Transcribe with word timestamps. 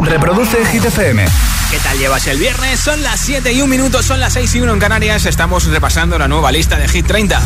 Reproduce 0.00 0.64
Hit 0.66 0.84
FM. 0.84 1.24
¿Qué 1.70 1.78
tal 1.80 1.98
llevas 1.98 2.26
el 2.26 2.38
viernes? 2.38 2.80
Son 2.80 3.02
las 3.02 3.20
7 3.20 3.52
y 3.52 3.60
1 3.60 3.66
minutos, 3.68 4.06
son 4.06 4.20
las 4.20 4.32
6 4.34 4.54
y 4.54 4.60
1 4.60 4.72
en 4.74 4.78
Canarias. 4.78 5.26
Estamos 5.26 5.64
repasando 5.64 6.18
la 6.18 6.28
nueva 6.28 6.52
lista 6.52 6.76
de 6.76 6.88
Hit 6.88 7.06
30. 7.06 7.40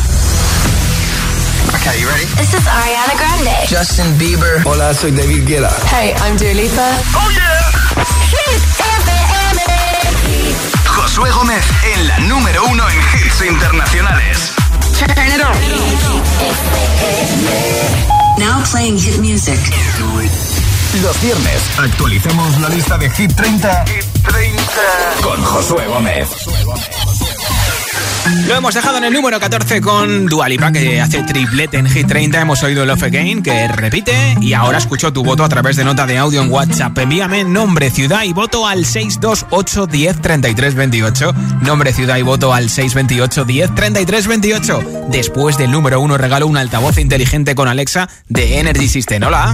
Okay, 1.75 2.01
you 2.01 2.09
ready? 2.09 2.27
This 2.37 2.53
is 2.55 2.67
Ariana 2.67 3.15
Grande. 3.17 3.51
Justin 3.69 4.19
Bieber. 4.19 4.61
Hola, 4.65 4.93
soy 4.95 5.11
David 5.13 5.47
Guetta. 5.47 5.75
Hey, 5.91 6.15
I'm 6.25 6.37
Dua 6.37 6.53
Lipa. 6.53 6.91
¡Oh, 7.15 7.31
yeah! 7.31 7.73
Hit 8.31 8.63
FM. 8.79 9.63
Josué 10.87 11.31
Gómez 11.31 11.65
en 11.95 12.09
la 12.09 12.19
número 12.21 12.65
uno 12.67 12.85
en 12.89 12.99
hits 12.99 13.43
internacionales. 13.49 14.53
Turn 14.99 15.27
it 15.27 15.41
on. 15.43 15.57
Now 18.39 18.63
playing 18.71 18.99
hit 18.99 19.19
music. 19.19 19.59
Los 21.01 21.23
viernes 21.23 21.63
actualicemos 21.79 22.61
la 22.61 22.69
lista 22.69 22.99
de 22.99 23.09
Hit 23.09 23.35
30, 23.35 23.85
Hit 23.87 24.05
30. 24.25 24.63
con 25.23 25.43
Josué 25.43 25.87
Gómez. 25.87 26.29
Lo 28.47 28.55
hemos 28.55 28.75
dejado 28.75 28.99
en 28.99 29.05
el 29.05 29.13
número 29.13 29.41
14 29.41 29.81
con 29.81 30.27
Dualipa, 30.27 30.71
que 30.71 31.01
hace 31.01 31.23
triplete 31.23 31.79
en 31.79 31.89
Hit 31.89 32.07
30. 32.07 32.43
Hemos 32.43 32.63
oído 32.63 32.85
Love 32.85 33.05
Again, 33.05 33.43
que 33.43 33.69
repite. 33.69 34.37
Y 34.43 34.53
ahora 34.53 34.79
escucho 34.79 35.15
tu 35.15 35.25
voto 35.25 35.45
a 35.45 35.49
través 35.49 35.77
de 35.77 35.85
nota 35.85 36.07
de 36.07 36.19
audio 36.19 36.43
en 36.43 36.51
WhatsApp. 36.51 36.97
Envíame 36.99 37.45
nombre, 37.45 37.91
ciudad 37.91 38.25
y 38.25 38.35
voto 38.35 38.67
al 38.67 38.85
628 38.85 39.87
10 39.87 40.21
33 40.21 40.75
28. 40.75 41.35
Nombre, 41.63 41.95
ciudad 41.95 42.19
y 42.19 42.23
voto 42.23 42.53
al 42.53 42.69
628 42.69 43.45
10 43.45 43.75
33 43.75 44.27
28. 44.27 44.81
Después 45.09 45.57
del 45.57 45.71
número 45.71 46.01
1 46.01 46.19
regalo 46.19 46.47
un 46.47 46.59
altavoz 46.59 46.99
inteligente 46.99 47.55
con 47.55 47.67
Alexa 47.67 48.09
de 48.29 48.61
Energy 48.61 48.89
System. 48.89 49.23
Hola. 49.23 49.53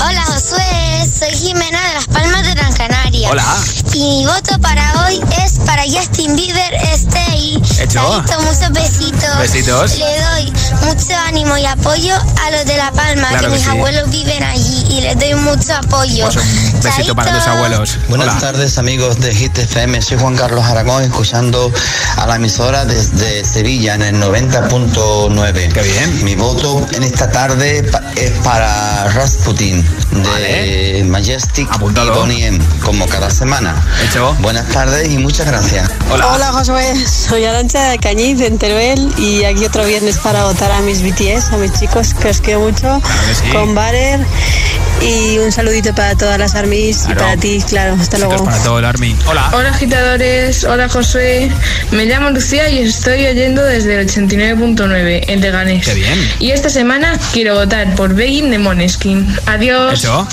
Hola 0.00 0.22
Josué, 0.26 1.08
soy 1.18 1.30
Jimena 1.36 1.80
de 1.88 1.94
Las 1.94 2.06
Palmas 2.06 2.42
de 2.42 2.54
Gran 2.54 2.72
Canaria. 2.74 3.30
Hola. 3.30 3.44
Y 3.94 3.98
mi 4.00 4.26
voto 4.26 4.58
para 4.60 5.04
hoy 5.06 5.20
es 5.44 5.58
para 5.66 5.82
Justin 5.84 6.36
Bieber 6.36 6.74
Stay. 6.94 7.60
Hecho. 7.80 8.00
Dadito, 8.22 8.40
muchos 8.42 8.72
besitos. 8.72 9.38
Besitos. 9.38 9.98
Le 9.98 10.20
doy 10.20 10.52
mucho 10.84 11.16
ánimo 11.26 11.56
y 11.58 11.64
apoyo 11.66 12.14
a 12.14 12.50
los 12.50 12.64
de 12.66 12.76
La 12.76 12.90
Palma, 12.92 13.28
Claro 13.28 13.48
que 13.48 13.54
que 13.54 13.54
mis 13.54 13.62
sí. 13.64 13.70
abuelos 13.70 14.10
viven 14.10 14.42
allí 14.42 14.84
y 14.90 15.00
les 15.00 15.18
doy 15.18 15.34
mucho 15.34 15.74
apoyo. 15.74 16.24
Pues 16.24 16.36
un 16.36 16.80
besito 16.82 17.14
para 17.14 17.32
tus 17.36 17.46
abuelos. 17.46 17.96
Buenas 18.08 18.28
Hola. 18.28 18.38
tardes 18.40 18.78
amigos 18.78 19.20
de 19.20 19.34
Hit 19.34 19.58
FM, 19.58 20.00
soy 20.02 20.18
Juan 20.18 20.36
Carlos 20.36 20.64
Aragón 20.64 21.02
escuchando 21.02 21.72
a 22.16 22.26
la 22.26 22.36
emisora 22.36 22.84
desde 22.84 23.44
Sevilla 23.44 23.94
en 23.94 24.02
el 24.02 24.16
90.9. 24.22 25.72
Qué 25.72 25.82
bien. 25.82 26.24
Mi 26.24 26.34
voto 26.34 26.86
en 26.92 27.02
esta 27.02 27.30
tarde 27.30 27.84
es 28.16 28.30
para 28.44 29.08
Rasputin 29.08 29.67
de 29.76 30.20
Vale. 30.22 31.04
Majestic 31.04 31.68
Apuntado. 31.72 32.12
y 32.12 32.16
Bonnie 32.18 32.46
M, 32.46 32.58
como 32.82 33.06
cada 33.06 33.30
semana. 33.30 33.74
Hecho. 34.08 34.34
Buenas 34.40 34.66
tardes 34.68 35.10
y 35.10 35.18
muchas 35.18 35.46
gracias. 35.46 35.90
Hola. 36.10 36.52
Josué, 36.52 36.94
soy 37.06 37.44
Arancha 37.44 37.90
de 37.90 37.98
Cañiz, 37.98 38.38
de 38.38 38.50
Teruel 38.52 39.12
y 39.18 39.44
aquí 39.44 39.64
otro 39.64 39.84
viernes 39.84 40.16
para 40.18 40.44
votar 40.44 40.72
a 40.72 40.80
mis 40.80 41.02
BTS, 41.02 41.52
a 41.52 41.56
mis 41.58 41.72
chicos 41.78 42.14
que 42.14 42.28
os 42.30 42.40
quiero 42.40 42.60
mucho, 42.60 43.00
que 43.28 43.34
sí. 43.34 43.48
con 43.52 43.74
Barer 43.74 44.18
y 45.00 45.38
un 45.38 45.52
saludito 45.52 45.94
para 45.94 46.16
todas 46.16 46.38
las 46.38 46.54
armies 46.56 47.02
Claro. 47.04 47.12
y 47.12 47.22
para 47.22 47.36
ti, 47.36 47.62
claro, 47.68 47.96
hasta 48.00 48.18
luego. 48.18 48.44
para 48.44 48.60
todo 48.62 48.78
el 48.80 48.84
Army. 48.84 49.14
Hola. 49.26 49.50
Hola 49.52 49.68
agitadores, 49.70 50.64
hola 50.64 50.88
Josué, 50.88 51.52
me 51.92 52.06
llamo 52.06 52.30
Lucía 52.30 52.68
y 52.70 52.78
estoy 52.78 53.24
oyendo 53.26 53.62
desde 53.62 54.00
el 54.00 54.08
89.9 54.08 55.24
en 55.28 55.40
Leganés. 55.40 55.86
Qué 55.86 55.94
bien. 55.94 56.30
Y 56.40 56.50
esta 56.50 56.70
semana 56.70 57.16
quiero 57.32 57.54
votar 57.54 57.94
por 57.94 58.14
Begging 58.14 58.50
de 58.50 58.58
Moneskin. 58.58 59.36
Adiós. 59.58 59.98
Hecho. 59.98 60.24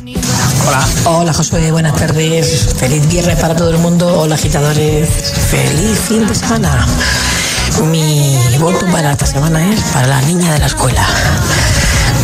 Hola. 0.68 0.88
Hola 1.06 1.34
Josué, 1.34 1.72
buenas 1.72 1.96
tardes. 1.96 2.76
Feliz 2.78 3.08
viernes 3.08 3.40
para 3.40 3.56
todo 3.56 3.72
el 3.72 3.80
mundo. 3.80 4.08
Hola 4.20 4.36
agitadores. 4.36 5.10
Feliz 5.50 6.00
fin 6.08 6.28
de 6.28 6.36
semana. 6.36 6.86
Mi 7.86 8.38
voto 8.60 8.86
para 8.92 9.14
esta 9.14 9.26
semana 9.26 9.68
es 9.74 9.82
para 9.94 10.06
la 10.06 10.22
niña 10.22 10.54
de 10.54 10.60
la 10.60 10.68
escuela. 10.68 11.04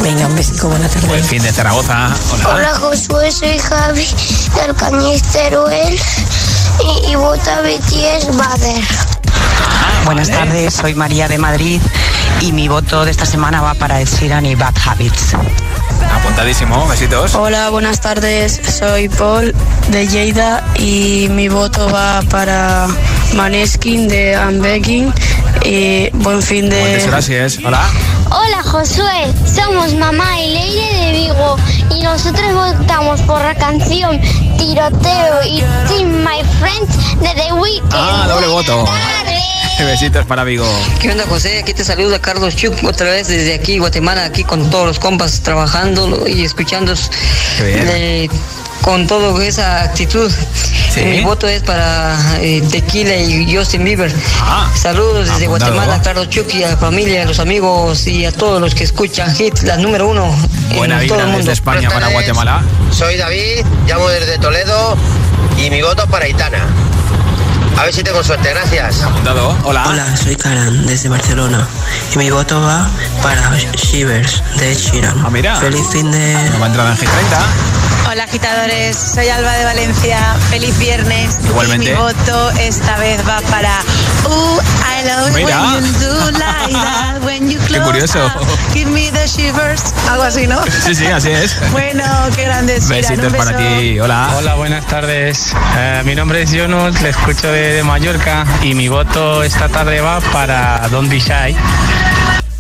Venga, 0.04 0.28
un 0.28 0.36
besico, 0.36 0.68
buenas 0.68 0.94
Buen 0.94 1.08
tardes. 1.08 1.26
fin 1.28 1.42
de 1.42 1.52
Zaragoza. 1.52 2.12
Hola. 2.34 2.50
Hola 2.50 2.76
Josué, 2.76 3.32
soy 3.32 3.58
Javi 3.58 4.08
del 4.56 4.76
Cañiz 4.76 5.24
Teruel 5.24 6.00
y, 6.84 7.12
y 7.12 7.16
vota 7.16 7.62
BTS 7.62 8.38
Bader. 8.38 8.84
Buenas 10.06 10.30
tardes, 10.30 10.76
soy 10.76 10.94
María 10.94 11.28
de 11.28 11.40
Madrid 11.40 11.82
y 12.42 12.52
mi 12.52 12.68
voto 12.68 13.06
de 13.06 13.12
esta 13.12 13.26
semana 13.26 13.60
va 13.62 13.74
para 13.74 14.00
Ed 14.02 14.08
Sheeran 14.08 14.46
y 14.46 14.54
Bad 14.54 14.76
Habits. 14.86 15.36
Apuntadísimo. 16.10 16.88
Besitos. 16.88 17.36
Hola, 17.36 17.70
buenas 17.70 18.02
tardes, 18.02 18.60
soy 18.80 19.10
Paul 19.10 19.54
de 19.90 20.08
Lleida 20.08 20.64
y 20.78 21.28
mi 21.30 21.50
voto 21.50 21.90
va 21.90 22.22
para 22.30 22.88
Maneskin 23.36 24.08
de 24.08 24.38
Begging 24.62 25.14
y 25.64 26.10
buen 26.12 26.42
fin 26.42 26.66
Muchas 26.66 27.08
gracias. 27.08 27.60
Hola. 27.64 27.82
Hola 28.30 28.64
Josué, 28.64 29.34
somos 29.46 29.94
mamá 29.96 30.40
y 30.40 30.54
Leire 30.54 31.06
de 31.06 31.12
Vigo 31.12 31.58
y 31.90 32.02
nosotros 32.02 32.54
votamos 32.54 33.22
por 33.22 33.42
la 33.42 33.56
canción 33.56 34.20
Tiroteo 34.58 35.44
y 35.46 35.62
Team 35.88 36.24
My 36.24 36.42
Friends 36.60 37.20
de 37.20 37.30
The 37.42 37.54
Weeknd. 37.54 37.94
Ah, 37.94 38.26
doble 38.30 38.48
voto. 38.48 38.86
tardes. 38.86 39.61
Besitos 39.86 40.26
para 40.26 40.44
Vigo. 40.44 40.66
¿Qué 41.00 41.12
onda 41.12 41.26
José? 41.28 41.60
Aquí 41.60 41.74
te 41.74 41.84
saluda 41.84 42.20
Carlos 42.20 42.56
Chuk 42.56 42.84
otra 42.84 43.10
vez 43.10 43.28
desde 43.28 43.54
aquí, 43.54 43.78
Guatemala, 43.80 44.26
aquí 44.26 44.44
con 44.44 44.70
todos 44.70 44.86
los 44.86 45.00
compas 45.00 45.42
trabajando 45.42 46.28
y 46.28 46.46
escuchando 46.46 46.94
eh, 47.62 48.30
con 48.82 49.08
toda 49.08 49.44
esa 49.46 49.84
actitud. 49.84 50.32
Sí. 50.94 51.02
Mi 51.02 51.22
voto 51.22 51.48
es 51.48 51.64
para 51.64 52.18
eh, 52.42 52.62
Tequila 52.70 53.16
y 53.16 53.56
Justin 53.56 53.84
Bieber. 53.86 54.12
Ah, 54.42 54.70
Saludos 54.76 55.30
desde 55.30 55.46
apuntado. 55.46 55.74
Guatemala, 55.74 56.02
Carlos 56.04 56.30
Chuk 56.30 56.54
y 56.54 56.64
a 56.64 56.70
la 56.70 56.78
familia, 56.78 57.24
a 57.24 57.26
los 57.26 57.40
amigos 57.40 58.06
y 58.08 58.26
a 58.26 58.32
todos 58.32 58.60
los 58.60 58.76
que 58.76 58.84
escuchan 58.84 59.34
Hit, 59.36 59.60
la 59.64 59.78
número 59.78 60.08
uno 60.10 60.36
Buena 60.76 61.02
en 61.02 61.08
todo 61.08 61.18
vibra 61.18 61.20
el 61.20 61.26
mundo. 61.28 61.38
desde 61.40 61.52
España 61.54 61.90
para. 61.90 62.08
Guatemala. 62.10 62.62
Soy 62.92 63.16
David, 63.18 63.66
llamo 63.88 64.10
desde 64.10 64.38
Toledo 64.38 64.98
y 65.58 65.70
mi 65.70 65.82
voto 65.82 66.06
para 66.08 66.28
Itana. 66.28 66.68
A 67.82 67.86
ver 67.86 67.96
si 67.96 68.04
tengo 68.04 68.24
suerte, 68.24 68.48
gracias. 68.52 69.02
Hola. 69.64 69.84
Hola, 69.88 70.16
soy 70.16 70.36
Karan 70.36 70.86
desde 70.86 71.10
Barcelona 71.10 71.68
y 72.14 72.18
mi 72.20 72.30
voto 72.30 72.62
va 72.62 72.88
para 73.24 73.58
Shivers 73.58 74.44
de 74.60 74.76
Sheeran. 74.76 75.20
Ah, 75.26 75.32
mira. 75.32 75.56
Feliz 75.56 75.88
fin 75.92 76.12
de... 76.12 76.32
Nueva 76.52 76.68
entrada 76.68 76.92
en 76.92 76.98
G30. 76.98 78.12
Hola 78.12 78.26
agitadores, 78.26 78.96
soy 78.96 79.30
Alba 79.30 79.54
de 79.54 79.66
Valencia, 79.66 80.36
feliz 80.52 80.78
viernes. 80.78 81.40
Igualmente. 81.44 81.88
Y 81.88 81.90
mi 81.90 81.98
voto 81.98 82.52
esta 82.60 82.98
vez 82.98 83.20
va 83.28 83.42
para 83.50 83.80
it 83.80 84.81
Mira. 85.02 85.62
when 85.62 85.84
you 85.84 85.92
do 86.00 86.14
like 86.38 86.72
that, 86.74 87.20
when 87.24 87.50
you 87.50 87.60
close 87.68 87.84
curioso. 87.84 88.30
give 88.74 88.90
me 88.92 89.10
the 89.10 89.26
shivers, 89.28 89.94
algo 90.10 90.24
así, 90.24 90.46
¿no? 90.48 90.62
Sí, 90.86 90.94
sí, 90.94 91.06
así 91.08 91.32
es. 91.32 91.56
Bueno, 91.72 92.04
qué 92.36 92.44
grandes. 92.44 92.88
Besitos 92.88 93.34
para 93.34 93.58
ti. 93.58 94.00
Hola. 94.00 94.30
Hola, 94.38 94.56
buenas 94.56 94.86
tardes. 94.86 95.54
Eh, 95.78 96.02
mi 96.06 96.16
nombre 96.16 96.44
es 96.44 96.52
Jonus, 96.52 97.02
le 97.02 97.10
escucho 97.10 97.52
de, 97.52 97.74
de 97.74 97.84
Mallorca 97.84 98.46
y 98.62 98.76
mi 98.76 98.88
voto 98.88 99.44
esta 99.44 99.68
tarde 99.70 100.02
va 100.02 100.20
para 100.32 100.88
Don't 100.90 101.10
Be 101.10 101.20
Shy. 101.20 101.56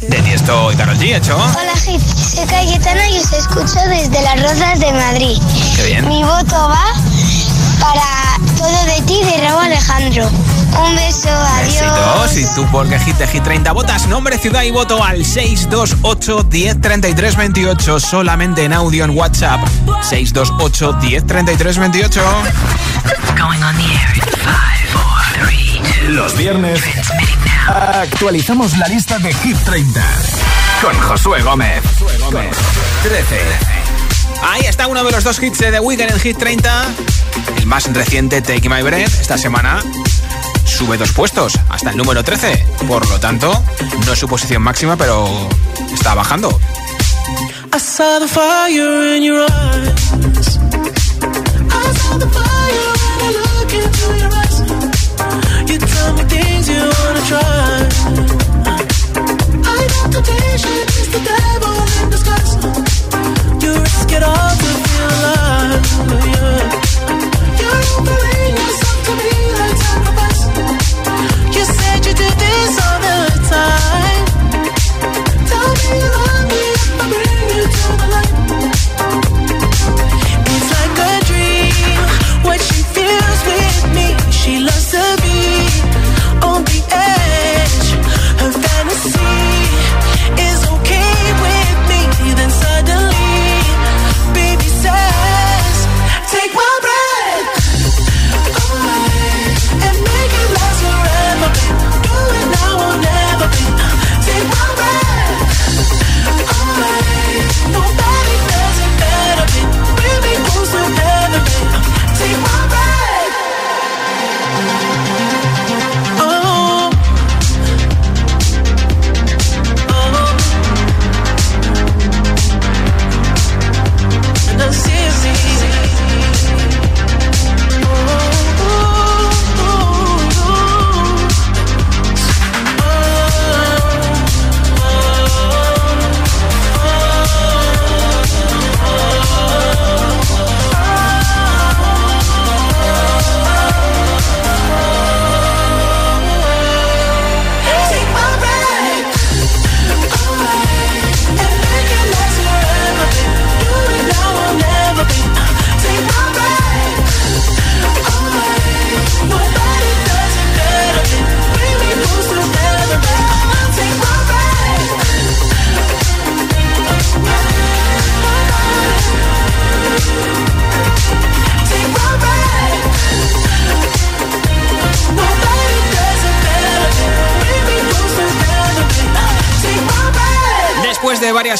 De 0.02 0.20
Tiesto 0.24 0.72
y 0.72 0.76
Karol 0.76 0.98
G, 0.98 1.16
hecho. 1.16 1.36
Hola 1.38 1.76
Hit, 1.86 2.02
soy 2.02 2.46
Cayetana 2.48 3.08
y 3.08 3.20
os 3.20 3.32
escucho 3.34 3.80
desde 3.88 4.20
las 4.24 4.42
Rozas 4.42 4.80
de 4.80 4.92
Madrid. 4.94 5.38
Qué 5.76 5.86
bien. 5.86 6.08
Mi 6.08 6.24
voto 6.24 6.70
va 6.70 6.86
para 7.80 8.38
Todo 8.58 8.86
de 8.86 9.02
ti 9.06 9.20
de 9.24 9.38
Raúl 9.48 9.66
Alejandro. 9.66 10.30
Un 10.78 10.96
beso, 10.96 11.30
adiós. 11.30 12.22
Besitos. 12.24 12.38
Y 12.38 12.56
tú 12.56 12.68
porque 12.72 13.00
Hit 13.00 13.18
de 13.18 13.28
Hit 13.28 13.44
30 13.44 13.72
votas 13.74 14.08
nombre, 14.08 14.38
ciudad 14.38 14.64
y 14.64 14.72
voto 14.72 15.04
al 15.04 15.26
628 15.26 16.44
10 16.44 16.82
33 16.82 17.36
28. 17.36 18.00
Solamente 18.00 18.64
en 18.64 18.74
audio 18.74 19.06
en 19.06 19.12
WhatsApp. 19.12 19.62
628 20.02 20.94
10 20.94 21.26
33 21.26 21.78
28. 21.78 22.22
Going 23.38 23.62
on 23.64 23.76
the 23.76 23.84
air 23.84 24.16
in 24.16 24.22
five, 24.22 24.88
four, 24.92 25.46
three, 25.46 25.82
two. 26.06 26.12
Los 26.12 26.38
viernes 26.38 26.82
actualizamos 27.68 28.78
la 28.78 28.88
lista 28.88 29.20
de 29.20 29.34
Hit 29.34 29.58
30 29.66 30.02
con 30.82 31.00
Josué 31.02 31.42
Gómez. 31.42 31.84
13. 33.04 33.42
Ahí 34.44 34.62
está 34.62 34.88
uno 34.88 35.04
de 35.04 35.12
los 35.12 35.24
dos 35.24 35.42
hits 35.42 35.60
de 35.60 35.72
The 35.72 35.80
Weeknd 35.80 36.12
en 36.12 36.20
Hit 36.20 36.38
30. 36.38 36.86
El 37.58 37.66
más 37.68 37.92
reciente, 37.94 38.42
Take 38.42 38.70
My 38.70 38.82
Breath, 38.82 39.20
esta 39.22 39.38
semana 39.38 39.82
sube 40.72 40.98
dos 40.98 41.12
puestos 41.12 41.54
hasta 41.70 41.92
el 41.92 41.98
número 41.98 42.24
13. 42.24 42.66
Por 42.88 43.08
lo 43.08 43.20
tanto, 43.20 43.52
no 44.06 44.14
es 44.14 44.20
su 44.20 44.28
posición 44.28 44.62
máxima, 44.62 44.96
pero 44.96 45.28
está 45.94 46.16
bajando. 46.16 46.60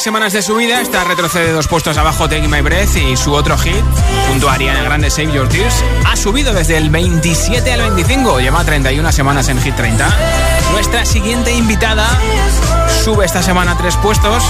Semanas 0.02 0.32
de 0.32 0.42
su 0.42 0.56
vida, 0.56 0.80
está 0.80 1.04
retrocede 1.04 1.52
dos 1.52 1.68
puestos 1.68 1.96
abajo 1.96 2.28
Take 2.28 2.48
My 2.48 2.60
Breath 2.60 2.96
y 2.96 3.16
su 3.16 3.32
otro 3.32 3.56
hit, 3.58 3.84
junto 4.28 4.50
a 4.50 4.54
Ariana 4.54 4.82
Grande 4.82 5.10
Save 5.10 5.32
Your 5.32 5.48
Tears, 5.48 5.84
ha 6.04 6.16
subido 6.16 6.52
desde 6.52 6.76
el 6.76 6.90
27 6.90 7.72
al 7.72 7.82
25, 7.82 8.40
lleva 8.40 8.64
31 8.64 9.12
semanas 9.12 9.48
en 9.48 9.60
Hit 9.60 9.76
30. 9.76 10.08
Nuestra 10.72 11.04
siguiente 11.04 11.52
invitada 11.52 12.08
sube 13.04 13.24
esta 13.24 13.42
semana 13.42 13.76
tres 13.78 13.96
puestos, 13.96 14.42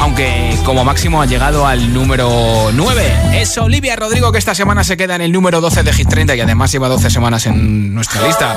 aunque 0.00 0.56
como 0.64 0.84
máximo 0.84 1.20
ha 1.20 1.26
llegado 1.26 1.66
al 1.66 1.92
número 1.92 2.70
9. 2.72 3.40
Es 3.40 3.58
Olivia 3.58 3.96
Rodrigo 3.96 4.30
que 4.30 4.38
esta 4.38 4.54
semana 4.54 4.84
se 4.84 4.96
queda 4.96 5.16
en 5.16 5.22
el 5.22 5.32
número 5.32 5.60
12 5.60 5.82
de 5.82 5.92
Hit 5.92 6.08
30 6.08 6.36
y 6.36 6.40
además 6.40 6.70
lleva 6.70 6.88
12 6.88 7.10
semanas 7.10 7.46
en 7.46 7.92
nuestra 7.92 8.24
lista. 8.24 8.56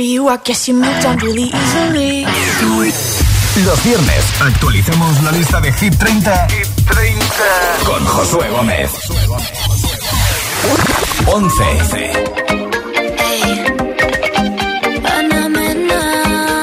For 0.00 0.06
you, 0.06 0.28
I 0.28 0.38
guess 0.38 0.66
you 0.66 0.72
moved 0.72 1.04
on 1.04 1.18
really 1.18 1.50
easily. 1.52 2.24
Los 3.66 3.84
viernes 3.84 4.24
actualicemos 4.40 5.22
la 5.22 5.32
lista 5.32 5.60
de 5.60 5.70
Hit 5.74 5.94
30, 5.98 6.46
con 7.84 8.02
Josué 8.06 8.48
Gómez. 8.48 8.92
11. 11.26 11.64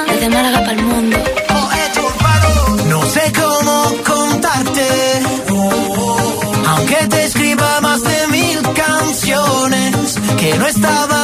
Desde 0.07 0.29
Málaga 0.29 0.59
para 0.61 0.71
el 0.71 0.83
mundo. 0.83 1.17
No 2.87 3.05
sé 3.05 3.31
cómo 3.39 3.93
contarte, 4.03 5.21
aunque 6.65 7.07
te 7.07 7.23
escriba 7.25 7.81
más 7.81 8.01
de 8.01 8.27
mil 8.29 8.61
canciones 8.73 10.15
que 10.39 10.57
no 10.57 10.65
estaba 10.65 11.16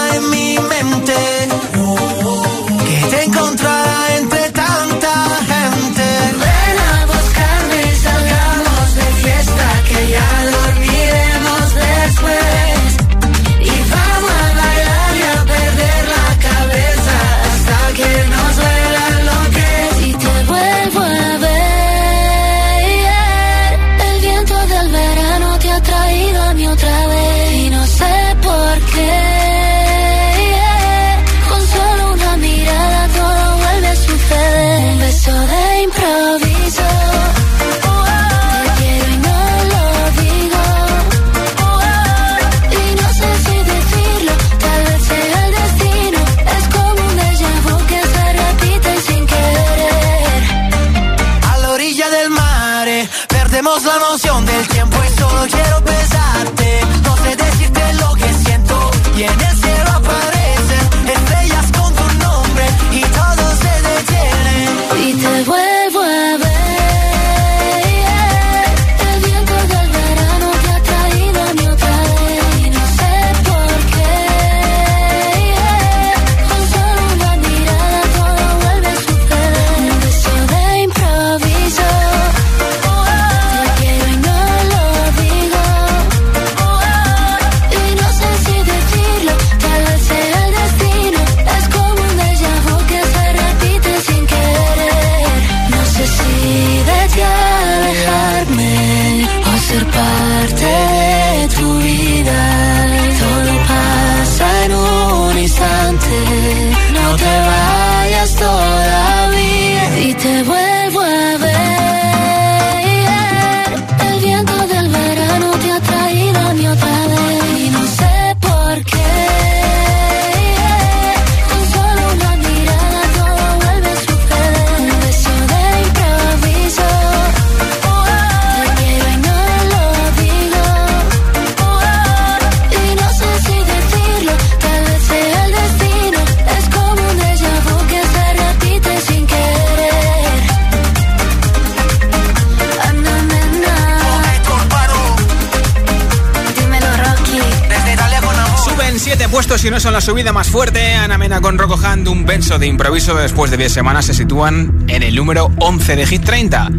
subida 150.04 150.34
más 150.34 150.50
fuerte. 150.50 150.96
Ana 150.96 151.18
Mena 151.18 151.40
con 151.40 151.58
Rocco 151.58 151.80
Hand, 151.82 152.10
un 152.10 152.26
benzo 152.26 152.60
de 152.60 152.68
improviso 152.68 153.16
después 153.16 153.50
de 153.52 153.56
10 153.56 153.72
semanas 153.72 154.06
se 154.06 154.14
sitúan 154.14 154.84
en 154.90 155.02
el 155.02 155.16
número 155.16 155.50
11 155.60 155.96
de 155.96 156.06
Hit 156.06 156.26
30. 156.26 156.70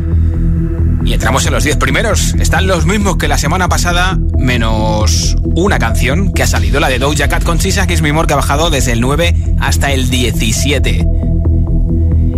Y 1.07 1.14
entramos 1.14 1.47
en 1.47 1.54
los 1.54 1.64
10 1.64 1.78
primeros. 1.78 2.35
Están 2.35 2.66
los 2.66 2.85
mismos 2.85 3.16
que 3.16 3.26
la 3.26 3.38
semana 3.38 3.66
pasada, 3.66 4.19
menos 4.38 5.37
una 5.43 5.78
canción 5.78 6.35
que 6.35 6.43
ha 6.43 6.47
salido, 6.47 6.81
la 6.81 6.90
de 6.90 6.99
Doja 6.99 7.28
Cat 7.28 7.45
con 7.45 7.59
Chisa, 7.59 7.87
que 7.87 7.95
es 7.95 8.02
mi 8.02 8.11
amor, 8.11 8.26
que 8.26 8.35
ha 8.35 8.37
bajado 8.37 8.69
desde 8.69 8.93
el 8.93 9.00
9 9.00 9.35
hasta 9.59 9.93
el 9.93 10.11
17. 10.11 11.07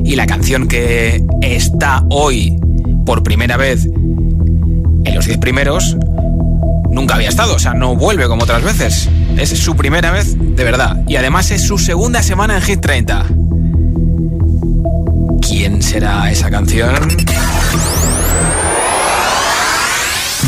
Y 0.04 0.14
la 0.14 0.26
canción 0.26 0.68
que 0.68 1.24
está 1.42 2.04
hoy 2.10 2.56
por 3.04 3.24
primera 3.24 3.56
vez 3.56 3.86
en 3.86 5.14
los 5.16 5.26
10 5.26 5.38
primeros 5.38 5.96
nunca 6.90 7.16
había 7.16 7.28
estado, 7.28 7.56
o 7.56 7.58
sea, 7.58 7.74
no 7.74 7.96
vuelve 7.96 8.28
como 8.28 8.44
otras 8.44 8.62
veces. 8.62 9.10
Es 9.36 9.50
su 9.50 9.76
primera 9.76 10.10
vez 10.10 10.34
de 10.38 10.64
verdad. 10.64 11.02
Y 11.06 11.16
además 11.16 11.50
es 11.50 11.62
su 11.62 11.78
segunda 11.78 12.22
semana 12.22 12.56
en 12.56 12.62
Hit 12.62 12.80
30. 12.80 13.26
¿Quién 15.46 15.82
será 15.82 16.30
esa 16.30 16.50
canción? 16.50 17.08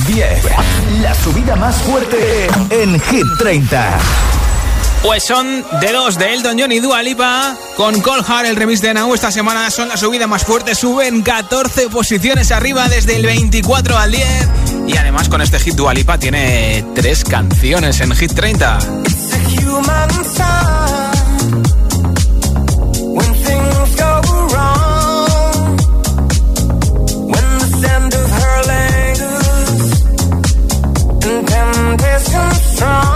10. 0.06 0.42
La 1.02 1.14
subida 1.14 1.54
más 1.56 1.76
fuerte 1.76 2.48
en 2.70 2.98
Hit 3.00 3.26
30. 3.38 3.98
Pues 5.02 5.22
son 5.24 5.64
de 5.80 5.92
dos 5.92 6.18
de 6.18 6.34
Elton 6.34 6.56
John 6.58 6.72
y 6.72 6.80
Dua 6.80 7.02
Lipa 7.02 7.56
con 7.76 8.00
Cold 8.00 8.24
Heart, 8.24 8.46
el 8.48 8.56
remix 8.56 8.80
de 8.80 8.94
Now. 8.94 9.14
Esta 9.14 9.30
semana 9.30 9.70
son 9.70 9.88
la 9.88 9.96
subida 9.96 10.26
más 10.26 10.44
fuerte, 10.44 10.74
suben 10.74 11.22
14 11.22 11.88
posiciones 11.88 12.50
arriba 12.50 12.88
desde 12.88 13.16
el 13.16 13.24
24 13.24 13.96
al 13.96 14.10
10. 14.10 14.48
Y 14.88 14.96
además 14.96 15.28
con 15.28 15.40
este 15.42 15.60
hit 15.60 15.74
Dua 15.74 15.94
Lipa 15.94 16.18
tiene 16.18 16.84
tres 16.94 17.22
canciones 17.22 18.00
en 18.00 18.14
Hit 18.14 18.32
30. 18.32 18.78
la 32.80 33.07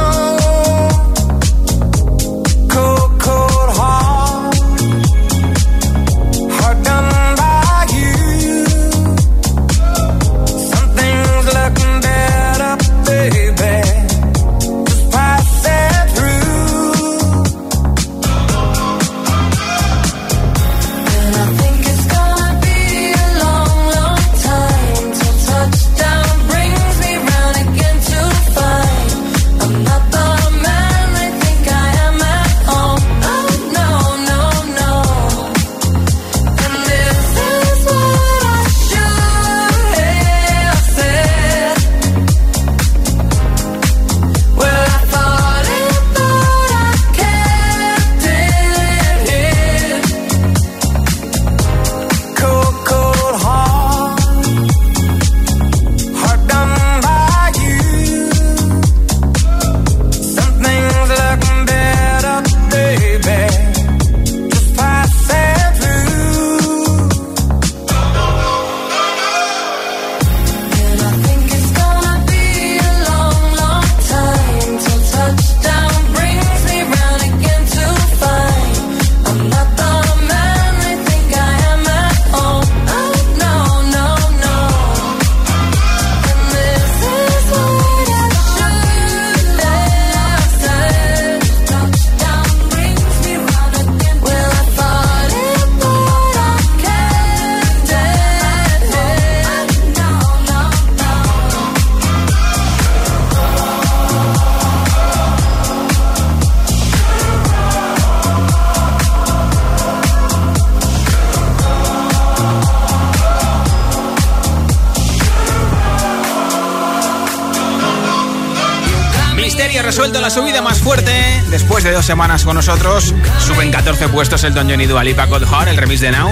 Después 121.52 121.84
de 121.84 121.92
dos 121.92 122.06
semanas 122.06 122.44
con 122.44 122.56
nosotros, 122.56 123.14
suben 123.38 123.70
14 123.70 124.08
puestos 124.08 124.42
el 124.42 124.54
Don 124.54 124.70
Johnny 124.70 124.86
Dualipa 124.86 125.26
Cold 125.26 125.46
Heart, 125.46 125.68
el 125.68 125.76
remix 125.76 126.00
de 126.00 126.10
Now. 126.10 126.30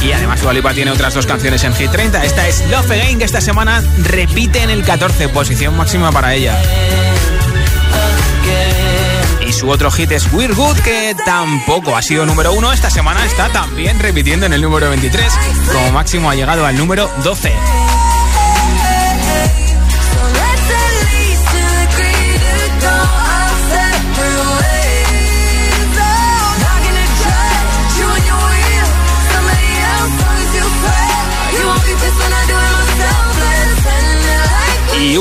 Y 0.00 0.12
además 0.12 0.40
Dualipa 0.42 0.72
tiene 0.72 0.92
otras 0.92 1.12
dos 1.12 1.26
canciones 1.26 1.64
en 1.64 1.74
Hit 1.74 1.90
30. 1.90 2.24
Esta 2.24 2.46
es 2.46 2.64
Love 2.70 2.88
Again, 2.92 3.18
que 3.18 3.24
esta 3.24 3.40
semana 3.40 3.82
repite 3.98 4.62
en 4.62 4.70
el 4.70 4.84
14, 4.84 5.28
posición 5.30 5.76
máxima 5.76 6.12
para 6.12 6.34
ella. 6.34 6.56
Y 9.44 9.52
su 9.52 9.68
otro 9.68 9.90
hit 9.90 10.12
es 10.12 10.32
We're 10.32 10.54
Good, 10.54 10.78
que 10.78 11.16
tampoco 11.26 11.96
ha 11.96 12.02
sido 12.02 12.24
número 12.24 12.52
uno. 12.52 12.72
Esta 12.72 12.90
semana 12.90 13.26
está 13.26 13.48
también 13.48 13.98
repitiendo 13.98 14.46
en 14.46 14.52
el 14.52 14.62
número 14.62 14.88
23. 14.88 15.32
Como 15.72 15.90
máximo 15.90 16.30
ha 16.30 16.36
llegado 16.36 16.64
al 16.64 16.78
número 16.78 17.10
12. 17.24 17.52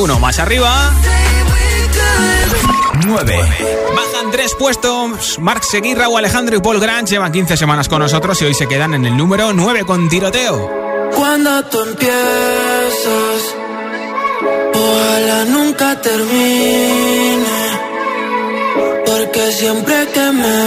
Y 0.03 0.05
uno 0.05 0.19
más 0.19 0.38
arriba. 0.38 0.91
9. 3.05 3.39
Bajan 3.95 4.31
tres 4.31 4.53
puestos. 4.60 5.39
Marc 5.39 5.63
Seguirra 5.63 6.10
o 6.10 6.17
Alejandro 6.17 6.57
y 6.57 6.60
Paul 6.60 6.81
Grant 6.81 7.07
llevan 7.07 7.31
15 7.31 7.55
semanas 7.55 7.88
con 7.88 8.00
nosotros 8.00 8.41
y 8.41 8.45
hoy 8.45 8.53
se 8.53 8.67
quedan 8.67 8.95
en 8.95 9.05
el 9.05 9.15
número 9.15 9.53
9 9.53 9.86
con 9.86 10.10
tiroteo. 10.10 10.69
Cuando 11.15 11.63
tú 11.67 11.79
empiezas, 11.83 13.55
ojalá 14.74 15.45
nunca 15.45 16.01
termine. 16.01 17.45
Porque 19.05 19.51
siempre 19.53 20.07
que 20.13 20.31
me 20.31 20.57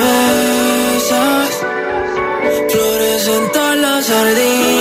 besas, 0.96 1.50
florecen 2.70 3.52
todos 3.52 3.76
los 3.76 4.06
jardines 4.06 4.75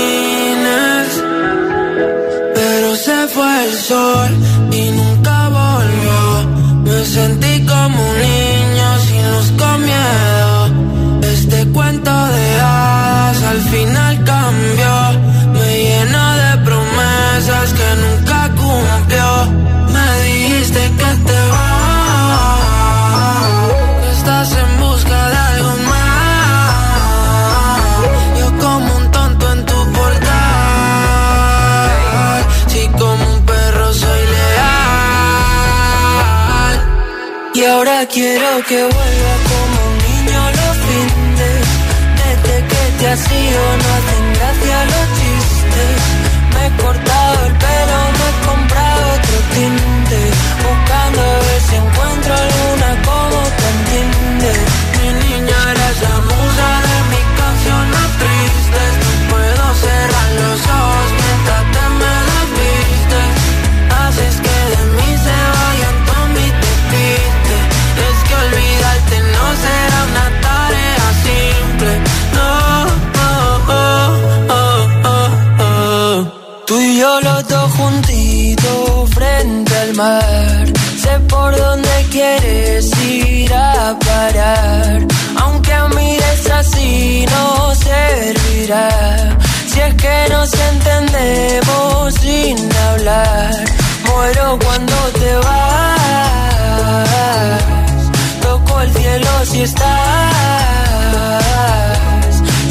promesas 17.65 17.73
que 17.73 17.95
nunca 18.01 18.49
cumplió. 18.55 19.29
Me 19.91 20.23
dijiste 20.23 20.79
que 20.79 21.05
te 21.25 21.35
Y 37.53 37.63
ahora 37.63 38.05
quiero 38.07 38.49
que 38.67 38.75
vuelva 38.75 39.33
como 39.49 39.77
un 39.89 39.97
niño 40.05 40.39
los 40.57 40.75
fines. 40.85 41.65
Desde 42.19 42.55
que 42.67 42.83
te 42.99 43.07
has 43.07 43.31
ido 43.31 43.77
no 43.77 43.87
hacen 43.95 44.14
Muero 94.25 94.57
cuando 94.57 94.95
te 95.19 95.35
vas. 95.35 95.99
Toco 98.41 98.81
el 98.81 98.91
cielo 98.91 99.45
si 99.45 99.61
estás 99.61 99.85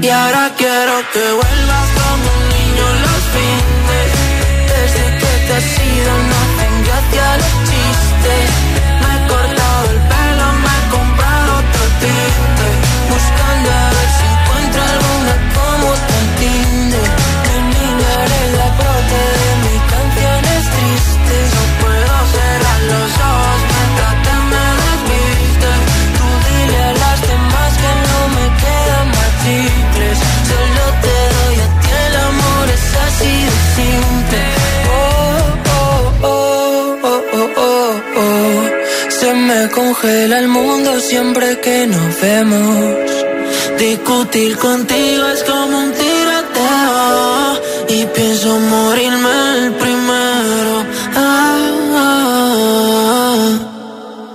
Y 0.00 0.08
ahora 0.08 0.52
quiero 0.56 0.94
que 1.12 1.32
vuelvas 1.32 1.55
congela 40.00 40.38
el 40.38 40.48
mundo 40.48 41.00
siempre 41.00 41.58
que 41.60 41.86
nos 41.86 42.20
vemos. 42.20 42.96
Discutir 43.78 44.56
contigo 44.56 45.26
es 45.34 45.42
como 45.44 45.78
un 45.78 45.92
tiroteo 45.92 47.60
Y 47.88 48.06
pienso 48.06 48.58
morirme 48.58 49.28
el 49.58 49.72
primero 49.74 50.84
Ah, 51.14 51.58
ah, 51.94 52.14
ah. 53.28 53.58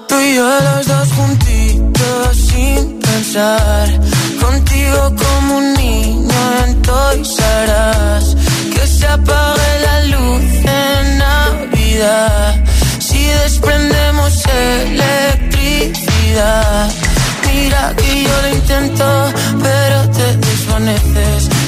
Tú 0.08 0.16
y 0.20 0.36
yo 0.36 0.48
los 0.48 0.88
dos 0.88 1.08
juntitos 1.14 2.38
sin 2.50 3.00
pensar 3.00 4.00
Contigo 4.40 5.16
como 5.16 5.58
un 5.58 5.74
niño 5.74 6.30
R 6.64 6.78
Us. 8.18 8.36
Que 8.74 8.88
se 8.88 9.08
apague 9.08 9.51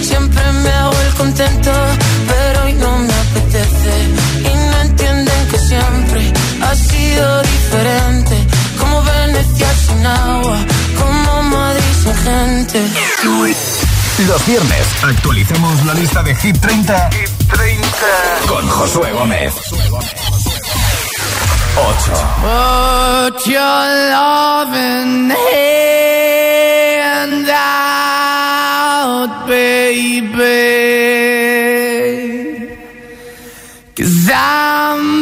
Siempre 0.01 0.41
me 0.63 0.69
hago 0.69 0.91
el 1.07 1.13
contento, 1.13 1.71
pero 2.27 2.63
hoy 2.65 2.73
no 2.73 2.97
me 2.97 3.13
apetece. 3.13 3.93
Y 4.39 4.53
no 4.71 4.79
entienden 4.81 5.47
que 5.49 5.57
siempre 5.59 6.33
ha 6.61 6.75
sido 6.75 7.41
diferente. 7.43 8.47
Como 8.79 9.01
Venecia 9.03 9.67
sin 9.87 10.05
agua, 10.05 10.57
como 10.99 11.43
Madrid 11.43 11.93
sin 12.03 12.15
gente. 12.15 12.81
Los 14.27 14.45
viernes 14.45 14.85
actualicemos 15.03 15.85
la 15.85 15.93
lista 15.95 16.21
de 16.23 16.35
Hit 16.35 16.59
30, 16.59 17.09
Hit 17.11 17.29
30. 17.49 17.87
con 18.47 18.67
Josué 18.67 19.11
Gómez. 19.13 19.53
8. 21.75 22.13
Put 22.41 23.45
your 23.47 23.87
loving 24.11 25.31
hand 25.31 27.49
out, 27.49 28.22
baby. 29.47 30.83
Cause 33.95 34.29
I'm 34.33 35.12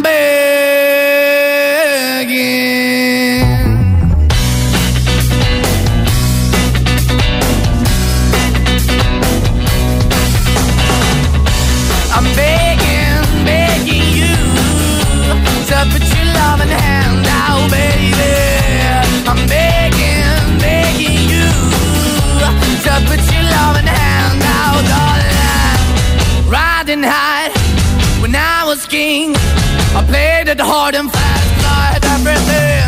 hard 30.72 30.96
and 30.96 31.12
fast, 31.12 31.50
like 31.68 32.04
everything. 32.16 32.88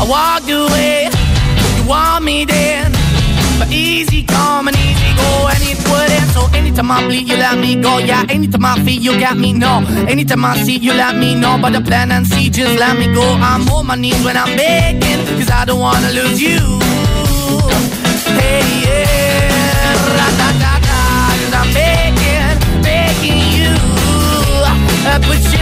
I 0.00 0.04
walked 0.08 0.48
away, 0.48 1.12
you 1.76 1.84
want 1.86 2.24
me 2.24 2.46
then, 2.46 2.90
but 3.58 3.68
easy 3.70 4.22
come 4.24 4.66
and 4.68 4.76
easy 4.76 5.12
go, 5.20 5.30
and 5.52 5.60
it 5.60 5.78
wouldn't. 5.92 6.28
So 6.32 6.48
anytime 6.56 6.90
I 6.90 7.04
bleed, 7.04 7.28
you 7.28 7.36
let 7.36 7.58
me 7.58 7.76
go. 7.76 7.98
Yeah, 7.98 8.24
anytime 8.30 8.64
I 8.64 8.80
feel, 8.84 9.00
you 9.06 9.12
got 9.20 9.36
me. 9.36 9.52
No, 9.52 9.84
anytime 10.08 10.44
I 10.44 10.56
see, 10.64 10.78
you 10.78 10.94
let 10.94 11.14
me 11.16 11.34
know. 11.34 11.58
But 11.60 11.74
the 11.74 11.82
plan 11.82 12.10
and 12.10 12.26
see, 12.26 12.48
just 12.48 12.78
let 12.78 12.96
me 12.98 13.12
go. 13.12 13.26
I'm 13.50 13.68
on 13.68 13.86
my 13.86 13.94
knees 13.94 14.24
when 14.24 14.36
I'm 14.38 14.56
begging, 14.56 15.20
cause 15.38 15.50
I 15.50 15.66
don't 15.66 15.80
wanna 15.80 16.10
lose 16.18 16.40
you. 16.40 16.60
Hey, 18.40 18.64
yeah, 18.86 20.16
ra-da-da-da, 20.18 21.00
cause 21.40 21.54
I'm 21.60 21.68
begging, 21.76 22.56
begging 22.82 23.42
you. 23.56 23.72
Uh, 24.64 25.18
begging, 25.20 25.28
begging 25.28 25.58
you. 25.58 25.61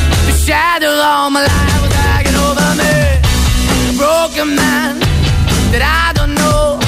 Shadow 0.41 0.89
all 0.89 1.29
my 1.29 1.45
life 1.45 1.81
was 1.85 1.93
hanging 1.93 2.33
over 2.33 2.65
me. 2.73 2.89
A 3.21 3.93
broken 3.93 4.57
man 4.57 4.97
that 5.69 5.85
I 5.85 6.17
don't 6.17 6.33
know. 6.33 6.81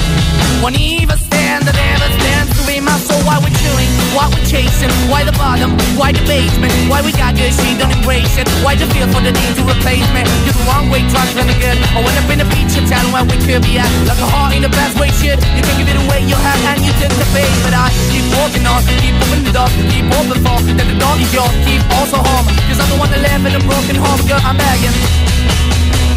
Won't 0.58 0.74
even 0.74 1.14
stand, 1.14 1.62
that 1.62 1.78
never 1.78 2.08
stands 2.18 2.50
to 2.58 2.62
be 2.66 2.82
my 2.82 2.98
soul. 3.06 3.22
Why 3.22 3.38
we're 3.38 3.54
chilling, 3.54 3.86
why 4.10 4.26
we're 4.26 4.42
chasing, 4.42 4.90
why 5.06 5.22
the 5.22 5.30
bottom, 5.38 5.70
why 5.94 6.10
the 6.10 6.24
basement, 6.26 6.74
why 6.90 6.98
we 7.06 7.14
got 7.14 7.38
good, 7.38 7.54
she 7.54 7.78
don't 7.78 7.94
embrace 7.94 8.34
it. 8.42 8.50
Why 8.66 8.74
the 8.74 8.90
feel 8.90 9.06
for 9.14 9.22
the 9.22 9.30
need 9.30 9.54
to 9.54 9.62
replace 9.62 10.02
me? 10.10 10.26
You're 10.42 10.58
the 10.58 10.66
wrong 10.66 10.90
way, 10.90 11.06
trying 11.14 11.46
to 11.46 11.56
get. 11.62 11.78
I 11.94 12.02
went 12.02 12.18
up 12.18 12.26
in 12.34 12.42
the 12.42 12.48
feature 12.50 12.82
telling 12.90 13.14
where 13.14 13.22
we 13.22 13.38
could 13.38 13.62
be 13.62 13.78
at. 13.78 13.86
Like 14.10 14.18
a 14.18 14.26
heart 14.26 14.50
in 14.50 14.66
the 14.66 14.72
best 14.74 14.98
way, 14.98 15.14
shit. 15.14 15.38
You 15.54 15.62
can 15.62 15.78
give 15.78 15.94
it 15.94 15.98
away, 16.10 16.26
you 16.26 16.34
have, 16.34 16.60
and 16.74 16.82
you 16.82 16.90
took 16.98 17.14
the 17.14 17.28
bait. 17.30 17.54
But 17.62 17.70
I 17.70 17.86
keep 18.10 18.26
walking 18.34 18.66
on, 18.66 18.82
keep 18.98 19.14
moving 19.54 19.86
the 19.86 19.94
door, 19.94 19.94
keep 19.94 20.06
open 20.18 20.38
for 20.42 20.58
that 20.74 20.86
the 20.90 20.96
door 20.98 21.14
is 21.22 21.30
yours. 21.32 21.54
Keep 21.64 21.82
also 21.94 22.18
home, 22.18 22.46
cause 22.66 22.80
I'm 22.82 22.90
the 22.90 22.98
one 22.98 23.10
that 23.10 23.22
live 23.22 23.46
in 23.46 23.54
a 23.54 23.62
broken 23.62 23.96
home, 23.96 24.20
girl. 24.26 24.42
I'm 24.42 24.56
begging. 24.58 24.94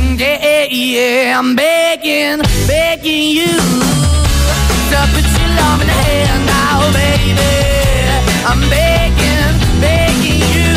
Mm, 0.02 0.20
yeah, 0.20 0.66
yeah, 0.66 1.40
I'm 1.40 1.56
begging, 1.56 2.42
begging 2.66 3.30
you 3.38 3.54
to 4.90 4.98
put 5.14 5.26
your 5.38 5.52
love 5.62 5.82
in 5.82 5.88
the 5.88 5.98
hand 6.08 6.42
now, 6.50 6.78
baby. 6.94 7.54
I'm 8.50 8.62
begging, 8.74 9.54
begging 9.82 10.42
you 10.54 10.70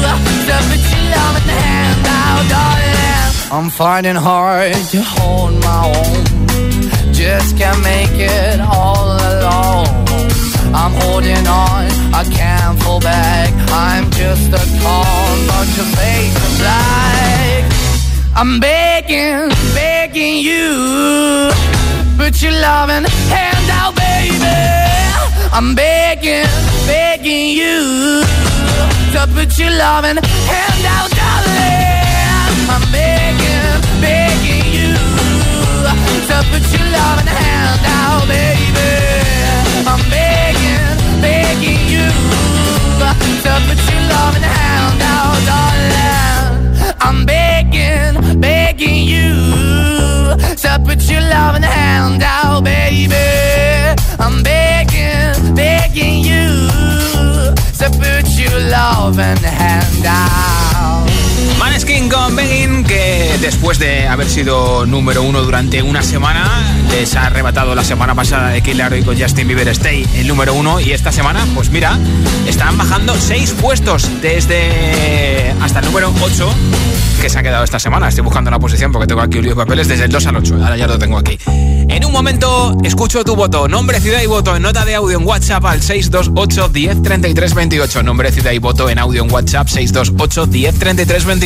to 0.00 0.56
put 0.70 0.82
your 0.92 1.06
love 1.12 1.34
in 1.36 1.44
the 1.44 1.56
hand 1.60 1.98
now, 2.02 2.34
darling. 2.48 3.32
I'm 3.52 3.70
finding 3.70 4.16
hard 4.16 4.74
to 4.92 5.02
hold 5.02 5.54
my 5.60 5.92
own. 5.92 6.24
Just 7.12 7.56
can't 7.56 7.82
make 7.82 8.16
it 8.16 8.60
all 8.60 9.16
alone. 9.16 9.95
I'm 10.74 10.92
holding 11.02 11.46
on, 11.46 11.84
I 12.14 12.24
can't 12.30 12.80
fall 12.82 13.00
back. 13.00 13.52
I'm 13.70 14.10
just 14.10 14.48
a 14.52 14.62
call, 14.82 15.26
bunch 15.48 15.78
of 15.78 15.88
fake 15.98 16.34
and 16.46 16.58
black. 16.60 17.62
I'm 18.34 18.60
begging, 18.60 19.48
begging 19.74 20.36
you, 20.38 21.50
put 22.16 22.42
your 22.42 22.52
loving 22.52 23.04
hand 23.32 23.70
out, 23.70 23.94
baby. 23.96 24.36
I'm 25.52 25.74
begging, 25.74 26.46
begging 26.86 27.48
you 27.56 28.22
to 29.12 29.26
put 29.34 29.58
your 29.58 29.70
loving 29.70 30.18
hand 30.52 30.84
out, 30.96 31.10
darling. 31.16 31.86
I'm 32.68 32.84
begging, 32.92 33.80
begging 34.00 34.66
you 34.76 34.92
to 36.28 36.36
put 36.50 36.64
your 36.72 36.86
loving 36.90 37.26
hand 37.26 37.84
out, 37.84 38.26
baby. 38.28 38.92
I'm 39.86 40.02
begging, 40.10 41.20
begging 41.20 41.82
you 41.92 42.08
to 43.44 43.52
put 43.66 43.80
your 43.90 44.02
loving 44.12 44.42
hand 44.42 45.00
out, 45.02 45.38
darling. 45.50 46.96
I'm 47.00 47.24
begging, 47.24 48.40
begging 48.40 49.04
you 49.04 49.34
to 50.62 50.82
put 50.84 51.02
your 51.10 51.22
loving 51.22 51.62
hand 51.62 52.22
out, 52.22 52.64
baby. 52.64 53.14
I'm 54.18 54.42
begging, 54.42 55.54
begging 55.54 56.18
you 56.24 56.70
to 57.78 57.90
put 58.00 58.26
your 58.38 58.58
loving 58.70 59.42
hand 59.42 60.06
out. 60.06 61.25
Maneskin 61.58 62.08
con 62.08 62.36
Begging, 62.36 62.84
que 62.84 63.36
después 63.40 63.78
de 63.78 64.06
haber 64.06 64.28
sido 64.28 64.86
número 64.86 65.22
uno 65.22 65.42
durante 65.42 65.82
una 65.82 66.02
semana, 66.02 66.76
les 66.90 67.14
ha 67.16 67.26
arrebatado 67.26 67.74
la 67.74 67.84
semana 67.84 68.14
pasada 68.14 68.50
de 68.50 68.62
Killer 68.62 68.92
y 68.98 69.02
con 69.02 69.18
Justin 69.18 69.48
Bieber 69.48 69.68
Stay 69.68 70.06
el 70.14 70.28
número 70.28 70.54
uno. 70.54 70.80
Y 70.80 70.92
esta 70.92 71.12
semana, 71.12 71.46
pues 71.54 71.70
mira, 71.70 71.98
están 72.46 72.76
bajando 72.76 73.14
seis 73.16 73.52
puestos 73.52 74.08
desde 74.20 75.54
hasta 75.60 75.80
el 75.80 75.86
número 75.86 76.12
8 76.20 76.48
que 77.20 77.30
se 77.30 77.38
ha 77.38 77.42
quedado 77.42 77.64
esta 77.64 77.78
semana. 77.78 78.08
Estoy 78.08 78.24
buscando 78.24 78.50
la 78.50 78.58
posición 78.58 78.92
porque 78.92 79.06
tengo 79.06 79.20
aquí 79.20 79.38
un 79.38 79.44
lío 79.44 79.54
de 79.54 79.56
papeles 79.56 79.88
desde 79.88 80.04
el 80.04 80.10
2 80.10 80.26
al 80.26 80.36
8. 80.36 80.54
Ahora 80.62 80.76
ya 80.76 80.86
lo 80.86 80.98
tengo 80.98 81.18
aquí. 81.18 81.38
En 81.88 82.04
un 82.04 82.12
momento 82.12 82.76
escucho 82.84 83.24
tu 83.24 83.36
voto. 83.36 83.68
Nombre, 83.68 84.00
ciudad 84.00 84.20
y 84.22 84.26
voto 84.26 84.54
en 84.56 84.62
nota 84.62 84.84
de 84.84 84.94
audio 84.94 85.18
en 85.18 85.26
WhatsApp 85.26 85.64
al 85.64 85.82
628 85.82 86.68
10 86.68 87.02
33 87.02 87.54
28. 87.54 88.02
Nombre, 88.02 88.32
ciudad 88.32 88.52
y 88.52 88.58
voto 88.58 88.90
en 88.90 88.98
audio 88.98 89.24
en 89.24 89.32
WhatsApp 89.32 89.68
628 89.68 90.46
10 90.46 90.78
33 90.78 91.24
28. 91.24 91.45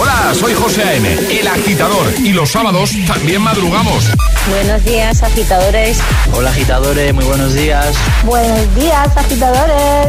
Hola, 0.00 0.32
soy 0.34 0.54
José 0.54 0.82
A.M., 0.84 1.18
el 1.30 1.46
agitador, 1.46 2.06
y 2.18 2.32
los 2.32 2.50
sábados 2.50 2.92
también 3.06 3.42
madrugamos. 3.42 4.04
Buenos 4.48 4.82
días, 4.84 5.22
agitadores. 5.22 5.98
Hola, 6.32 6.50
agitadores, 6.50 7.12
muy 7.12 7.24
buenos 7.24 7.52
días. 7.52 7.94
Buenos 8.24 8.74
días, 8.74 9.14
agitadores. 9.16 10.08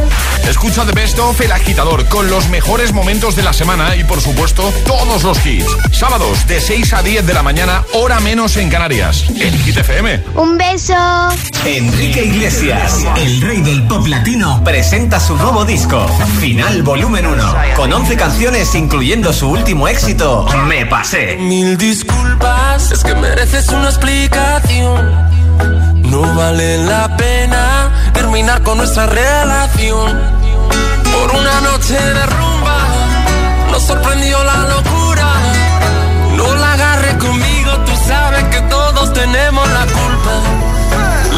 Escucha 0.50 0.86
The 0.86 0.92
Best 0.94 1.20
of 1.20 1.40
El 1.40 1.52
Agitador 1.52 2.08
con 2.08 2.30
los 2.30 2.50
mejores 2.50 2.94
momentos 2.94 3.36
de 3.36 3.44
la 3.44 3.54
semana 3.54 3.96
y, 3.96 4.04
por 4.04 4.22
supuesto, 4.22 4.74
todos 4.86 5.24
los 5.24 5.46
hits. 5.46 5.66
Sábados 5.92 6.48
de 6.48 6.60
6 6.60 6.94
a 6.94 7.02
10 7.02 7.26
de 7.26 7.34
la 7.34 7.44
mañana, 7.44 7.84
hora 7.94 8.20
menos 8.20 8.58
en 8.58 8.70
Canarias. 8.70 9.26
En 9.40 9.58
Hit 9.60 9.78
FM. 9.78 10.24
Un 10.36 10.58
beso. 10.58 10.96
Enrique 11.66 12.26
Iglesias, 12.26 13.06
el 13.18 13.42
rey 13.42 13.62
del 13.62 13.84
pop 13.84 14.06
latino, 14.08 14.62
presenta 14.64 15.20
su 15.20 15.36
nuevo 15.38 15.64
disco, 15.64 16.06
Final 16.40 16.84
Volumen 16.84 17.26
1, 17.26 17.56
con 17.76 17.94
11 17.94 18.18
canciones 18.18 18.76
incluyendo 18.76 19.32
su 19.32 19.50
último 19.50 19.73
éxito, 19.74 20.46
Me 20.68 20.86
Pasé. 20.86 21.36
Mil 21.38 21.78
disculpas, 21.78 22.92
es 22.92 23.04
que 23.04 23.16
mereces 23.16 23.68
una 23.70 23.90
explicación. 23.90 25.12
No 26.12 26.22
vale 26.36 26.78
la 26.86 27.18
pena 27.18 27.92
terminar 28.14 28.62
con 28.62 28.78
nuestra 28.78 29.08
relación. 29.08 30.20
Por 31.12 31.40
una 31.40 31.60
noche 31.62 31.96
de 31.96 32.26
rumba, 32.28 32.78
nos 33.72 33.82
sorprendió 33.84 34.44
la 34.44 34.58
locura. 34.74 35.28
No 36.38 36.56
la 36.56 36.74
agarres 36.74 37.16
conmigo, 37.16 37.72
tú 37.86 37.92
sabes 38.08 38.44
que 38.46 38.62
todos 38.62 39.12
tenemos 39.14 39.68
la 39.70 39.86
culpa. 39.88 40.34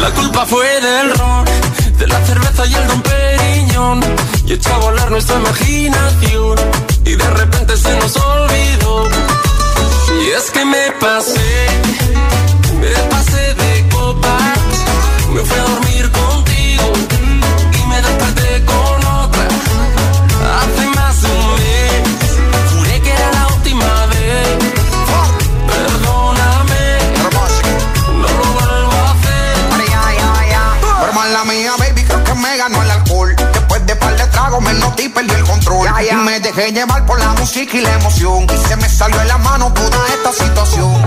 La 0.00 0.10
culpa 0.10 0.44
fue 0.44 0.80
del 0.80 1.10
ron, 1.14 1.44
de 1.98 2.06
la 2.06 2.20
cerveza 2.26 2.66
y 2.66 2.74
el 2.74 2.86
don 2.86 3.02
Periñón. 3.02 4.00
Y 4.46 4.52
echó 4.52 4.74
a 4.74 4.78
volar 4.78 5.10
nuestra 5.10 5.36
imaginación. 5.36 6.56
Y 7.06 7.14
de 7.14 7.30
repente 7.30 7.76
se 7.76 7.96
nos 8.00 8.16
olvidó. 8.16 9.08
Y 10.20 10.30
es 10.30 10.50
que 10.50 10.64
me 10.64 10.90
pasé, 11.00 11.66
me 12.80 12.92
pasé 13.10 13.54
de 13.54 13.88
copas. 13.90 14.58
Me 15.32 15.40
fui 15.40 15.58
a 15.58 15.62
dormir 15.62 16.10
contigo 16.10 16.92
y 17.78 17.86
me 17.86 18.02
desperté 18.02 18.64
con 18.64 19.06
otra. 19.22 19.46
Hace 20.58 20.86
más 20.96 21.22
de 21.22 21.28
un 21.28 21.54
mes, 21.54 22.25
tragos 34.56 34.72
me 34.72 34.78
noté 34.80 35.04
y 35.04 35.08
perdí 35.08 35.34
el 35.34 35.44
control. 35.44 35.88
Y 36.10 36.14
me 36.14 36.40
dejé 36.40 36.72
llevar 36.72 37.04
por 37.06 37.18
la 37.18 37.32
música 37.34 37.76
y 37.76 37.80
la 37.80 37.94
emoción. 37.94 38.44
Y 38.44 38.68
se 38.68 38.76
me 38.76 38.88
salió 38.88 39.18
de 39.18 39.24
la 39.26 39.38
mano 39.38 39.72
toda 39.72 40.06
esta 40.08 40.32
situación. 40.32 41.02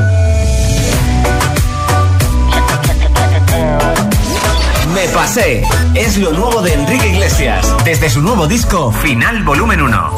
Me 4.94 5.08
Pasé 5.10 5.64
es 5.94 6.18
lo 6.18 6.32
nuevo 6.32 6.62
de 6.62 6.74
Enrique 6.74 7.08
Iglesias, 7.10 7.66
desde 7.86 8.10
su 8.10 8.22
nuevo 8.22 8.48
disco, 8.48 8.92
Final 8.92 9.44
Volumen 9.44 9.82
1. 9.82 10.12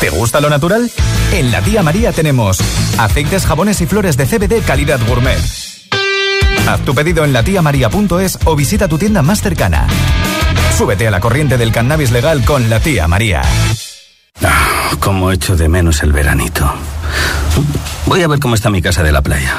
¿Te 0.00 0.10
gusta 0.10 0.40
lo 0.40 0.48
natural? 0.48 0.90
En 1.32 1.52
la 1.52 1.60
tía 1.60 1.82
María 1.82 2.12
tenemos 2.12 2.58
aceites, 2.98 3.44
jabones 3.44 3.80
y 3.82 3.86
flores 3.86 4.16
de 4.16 4.24
CBD 4.24 4.64
calidad 4.64 4.98
gourmet. 5.06 5.69
Tu 6.78 6.94
pedido 6.94 7.24
en 7.24 7.32
latiamaria.es 7.32 8.38
o 8.44 8.56
visita 8.56 8.88
tu 8.88 8.98
tienda 8.98 9.22
más 9.22 9.40
cercana. 9.40 9.86
Súbete 10.76 11.06
a 11.06 11.10
la 11.10 11.20
corriente 11.20 11.58
del 11.58 11.72
cannabis 11.72 12.10
legal 12.10 12.44
con 12.44 12.70
la 12.70 12.80
tía 12.80 13.06
María. 13.08 13.42
Ah, 14.42 14.90
como 15.00 15.32
echo 15.32 15.56
de 15.56 15.68
menos 15.68 16.02
el 16.02 16.12
veranito. 16.12 16.72
Voy 18.06 18.22
a 18.22 18.28
ver 18.28 18.40
cómo 18.40 18.54
está 18.54 18.70
mi 18.70 18.80
casa 18.80 19.02
de 19.02 19.12
la 19.12 19.22
playa. 19.22 19.58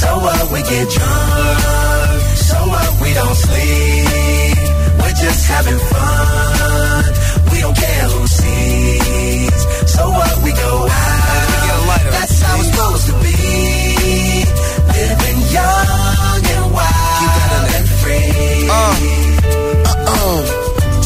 So 0.00 0.10
what? 0.24 0.52
We 0.52 0.60
get 0.62 0.86
drunk. 0.94 2.20
So 2.48 2.56
what? 2.72 2.90
We 3.02 3.10
don't 3.14 3.34
sleep. 3.34 4.58
We're 5.00 5.18
just 5.24 5.42
having 5.48 5.78
fun. 5.92 7.04
We 7.50 7.60
don't 7.64 7.76
care 7.76 8.06
who 8.12 8.26
sees. 8.26 9.60
So 9.94 10.08
what? 10.08 10.34
We 10.44 10.52
go 10.52 10.72
out. 10.88 11.18
That's 12.14 12.40
how 12.42 12.60
it's 12.60 12.70
supposed 12.70 13.06
to 13.10 13.14
be. 13.24 13.38
Living 14.98 15.40
young 15.56 16.42
and 16.54 16.66
wild 16.72 17.68
and 17.76 17.88
free. 18.00 18.68
Uh 18.70 19.27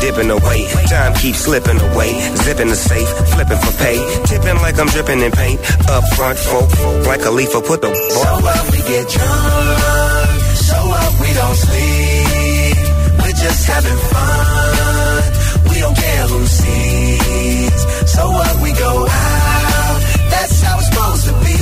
dipping 0.00 0.30
away. 0.30 0.68
Time 0.88 1.14
keeps 1.14 1.40
slipping 1.40 1.80
away. 1.80 2.10
Zipping 2.44 2.68
the 2.68 2.76
safe, 2.76 3.08
flipping 3.32 3.58
for 3.58 3.74
pay. 3.78 3.98
Tipping 4.26 4.58
like 4.62 4.78
I'm 4.78 4.88
dripping 4.88 5.20
in 5.20 5.32
paint. 5.32 5.60
Up 5.88 6.04
front, 6.16 6.38
folk, 6.38 6.68
like 7.06 7.24
a 7.24 7.30
leaf, 7.30 7.52
put 7.52 7.80
the. 7.82 7.90
So 7.94 8.20
up, 8.54 8.64
we 8.72 8.78
get 8.78 9.04
drunk. 9.08 10.28
So 10.68 10.78
up, 11.02 11.12
we 11.20 11.30
don't 11.40 11.58
sleep. 11.66 12.76
We're 13.20 13.38
just 13.44 13.62
having 13.66 13.98
fun. 14.12 15.22
We 15.70 15.76
don't 15.80 15.96
care 15.96 16.26
who 16.32 16.46
sees. 16.46 17.80
So 18.14 18.22
what, 18.30 18.54
we 18.62 18.70
go 18.72 18.92
out. 19.08 19.98
That's 20.32 20.62
how 20.62 20.78
it's 20.78 20.88
supposed 20.88 21.24
to 21.28 21.34
be. 21.44 21.58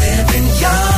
Living 0.00 0.46
young 0.60 0.95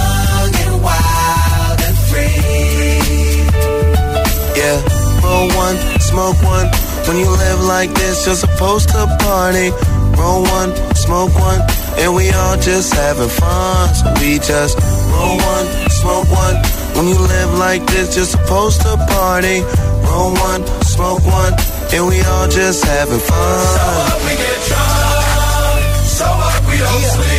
roll 5.39 5.49
one, 5.57 5.77
smoke 6.01 6.43
one. 6.43 6.67
When 7.07 7.17
you 7.19 7.31
live 7.31 7.61
like 7.65 7.91
this, 7.95 8.27
you're 8.27 8.35
supposed 8.35 8.89
to 8.91 9.07
party. 9.21 9.71
Roll 10.19 10.43
one, 10.43 10.71
smoke 10.95 11.35
one, 11.35 11.61
and 12.01 12.15
we 12.15 12.31
all 12.31 12.57
just 12.57 12.93
having 12.95 13.29
fun. 13.29 13.95
So 13.95 14.13
we 14.21 14.39
just 14.39 14.75
roll 15.13 15.37
one, 15.55 15.67
smoke 16.01 16.29
one. 16.31 16.57
When 16.97 17.07
you 17.09 17.19
live 17.19 17.55
like 17.55 17.87
this, 17.87 18.17
you're 18.17 18.33
supposed 18.37 18.81
to 18.83 18.97
party. 19.15 19.61
Roll 20.09 20.33
one, 20.35 20.63
smoke 20.83 21.25
one, 21.25 21.55
and 21.95 22.07
we 22.11 22.21
all 22.23 22.49
just 22.49 22.85
having 22.85 23.21
fun. 23.21 23.67
So 23.77 23.85
up, 24.11 24.21
we 24.27 24.35
get 24.43 24.59
drunk. 24.69 25.81
So 26.19 26.27
up, 26.27 26.63
we 26.69 26.77
don't 26.79 27.05
sleep. 27.15 27.38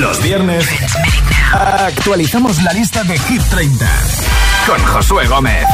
Los 0.00 0.22
viernes 0.22 0.66
actualizamos 1.52 2.62
la 2.62 2.72
lista 2.72 3.04
de 3.04 3.18
Hit 3.18 3.42
30 3.50 3.86
con 4.66 4.82
Josué 4.82 5.26
Gómez. 5.26 5.66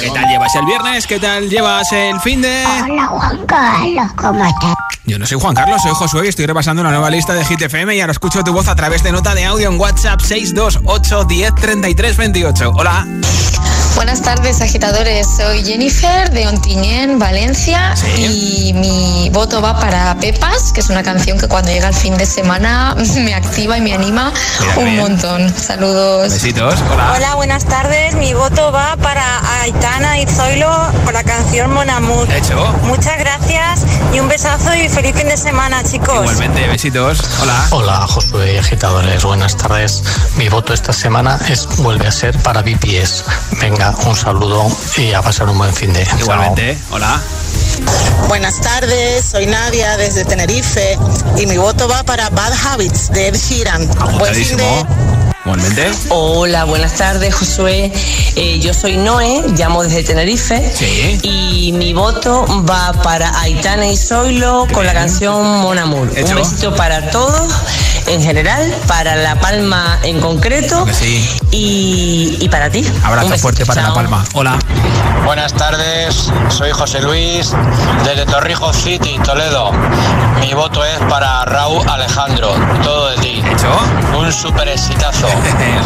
¿Qué 0.00 0.10
tal 0.10 0.28
llevas 0.28 0.54
el 0.54 0.64
viernes? 0.64 1.06
¿Qué 1.08 1.18
tal 1.18 1.50
llevas 1.50 1.90
el 1.90 2.20
fin 2.20 2.40
de...? 2.40 2.64
Hola 2.84 3.06
Juan 3.08 3.46
Carlos, 3.46 4.12
¿cómo 4.14 4.44
estás? 4.44 4.74
Yo 5.06 5.18
no 5.18 5.26
soy 5.26 5.40
Juan 5.40 5.56
Carlos, 5.56 5.82
soy 5.82 5.90
Josué 5.94 6.26
y 6.26 6.28
estoy 6.28 6.46
repasando 6.46 6.82
una 6.82 6.92
nueva 6.92 7.10
lista 7.10 7.34
de 7.34 7.44
Hit 7.44 7.62
FM 7.62 7.96
y 7.96 8.00
ahora 8.00 8.12
escucho 8.12 8.44
tu 8.44 8.52
voz 8.52 8.68
a 8.68 8.76
través 8.76 9.02
de 9.02 9.10
nota 9.10 9.34
de 9.34 9.44
audio 9.44 9.70
en 9.70 9.80
WhatsApp 9.80 10.20
628 10.20 11.24
10 11.24 11.54
33 11.56 12.16
28. 12.16 12.70
Hola. 12.76 13.08
Buenas 13.96 14.20
tardes, 14.20 14.60
agitadores. 14.60 15.26
Soy 15.36 15.64
Jennifer 15.64 16.30
de 16.30 16.46
Ontinyent, 16.46 17.18
Valencia. 17.18 17.94
Y 18.18 18.72
mi 18.74 19.30
voto 19.32 19.62
va 19.62 19.80
para 19.80 20.14
Pepas, 20.20 20.70
que 20.72 20.80
es 20.80 20.90
una 20.90 21.02
canción 21.02 21.38
que 21.38 21.48
cuando 21.48 21.70
llega 21.72 21.88
el 21.88 21.94
fin 21.94 22.14
de 22.16 22.26
semana 22.26 22.94
me 23.16 23.34
activa 23.34 23.78
y 23.78 23.80
me 23.80 23.94
anima 23.94 24.32
Mira 24.60 24.78
un 24.78 24.84
bien. 24.84 24.96
montón. 24.98 25.54
Saludos. 25.56 26.30
Besitos. 26.30 26.74
Hola. 26.92 27.14
Hola, 27.16 27.34
buenas 27.36 27.64
tardes. 27.64 28.14
Mi 28.16 28.34
voto 28.34 28.70
va 28.70 28.96
para 28.96 29.38
Aitana 29.66 30.20
y 30.20 30.26
Zoilo 30.26 30.70
por 31.04 31.12
la 31.12 31.24
canción 31.24 31.72
Mon 31.74 31.90
Amour. 31.90 32.30
Hecho. 32.30 32.72
Muchas 32.84 33.18
gracias 33.18 33.84
y 34.14 34.20
un 34.20 34.28
besazo 34.28 34.72
y 34.76 34.88
feliz 34.88 35.16
fin 35.16 35.26
de 35.26 35.36
semana, 35.36 35.82
chicos. 35.82 36.20
Igualmente, 36.20 36.68
besitos. 36.68 37.20
Hola. 37.42 37.66
Hola 37.72 38.06
Josué 38.06 38.54
y 38.54 38.58
agitadores, 38.58 39.24
buenas 39.24 39.56
tardes. 39.56 40.04
Mi 40.36 40.48
voto 40.48 40.72
esta 40.72 40.92
semana 40.92 41.40
es 41.48 41.66
vuelve 41.78 42.06
a 42.06 42.12
ser 42.12 42.38
para 42.42 42.62
BPS. 42.62 43.24
Venga, 43.60 43.92
un 44.06 44.14
saludo 44.14 44.70
y 44.98 45.12
a 45.14 45.20
pasar 45.20 45.48
un 45.48 45.58
buen 45.58 45.74
fin 45.74 45.92
de. 45.92 46.06
Igualmente. 46.20 46.78
Hola. 46.92 47.20
Buenas 48.28 48.60
tardes, 48.60 49.24
soy 49.24 49.46
Nadia 49.46 49.96
desde 49.96 50.24
Tenerife 50.24 50.96
y 51.38 51.46
mi 51.46 51.56
voto 51.56 51.88
va 51.88 52.04
para 52.04 52.30
Bad 52.30 52.52
Habits 52.68 53.10
de 53.10 53.26
Ed 53.26 53.34
Sheeran. 53.34 53.88
Buen 54.16 54.32
fin 54.32 54.58
de... 54.58 55.15
Igualmente. 55.46 55.92
Hola, 56.08 56.64
buenas 56.64 56.94
tardes, 56.94 57.32
Josué. 57.32 57.92
Eh, 58.34 58.58
yo 58.58 58.74
soy 58.74 58.96
Noé, 58.96 59.44
llamo 59.56 59.84
desde 59.84 60.02
Tenerife. 60.02 60.72
Y 61.22 61.70
mi 61.72 61.92
voto 61.92 62.44
va 62.68 62.92
para 63.04 63.30
Aitana 63.42 63.86
y 63.86 63.96
Zoilo 63.96 64.66
con 64.72 64.84
la 64.84 64.92
canción 64.92 65.60
Mon 65.60 65.78
Amour. 65.78 66.10
Hecho. 66.16 66.30
Un 66.30 66.34
besito 66.38 66.74
para 66.74 67.12
todos 67.12 67.52
en 68.08 68.20
general, 68.20 68.74
para 68.88 69.14
La 69.14 69.38
Palma 69.38 70.00
en 70.02 70.20
concreto. 70.20 70.84
Y, 71.52 72.38
y 72.40 72.48
para 72.48 72.68
ti. 72.68 72.80
Un 72.80 73.04
Abrazo 73.04 73.28
besito, 73.28 73.42
fuerte 73.42 73.66
para 73.66 73.82
chao. 73.82 73.90
La 73.90 73.94
Palma. 73.94 74.24
Hola. 74.32 74.58
Buenas 75.24 75.52
tardes, 75.54 76.30
soy 76.50 76.70
José 76.70 77.00
Luis 77.00 77.52
desde 78.04 78.26
Torrijos 78.26 78.76
City, 78.76 79.18
Toledo. 79.24 79.72
Mi 80.40 80.54
voto 80.54 80.84
es 80.84 80.98
para 81.10 81.44
Raúl 81.44 81.88
Alejandro, 81.88 82.54
todo 82.82 83.10
de 83.10 83.16
ti. 83.16 83.42
Un 84.16 84.32
super 84.32 84.68
exitazo. 84.68 85.26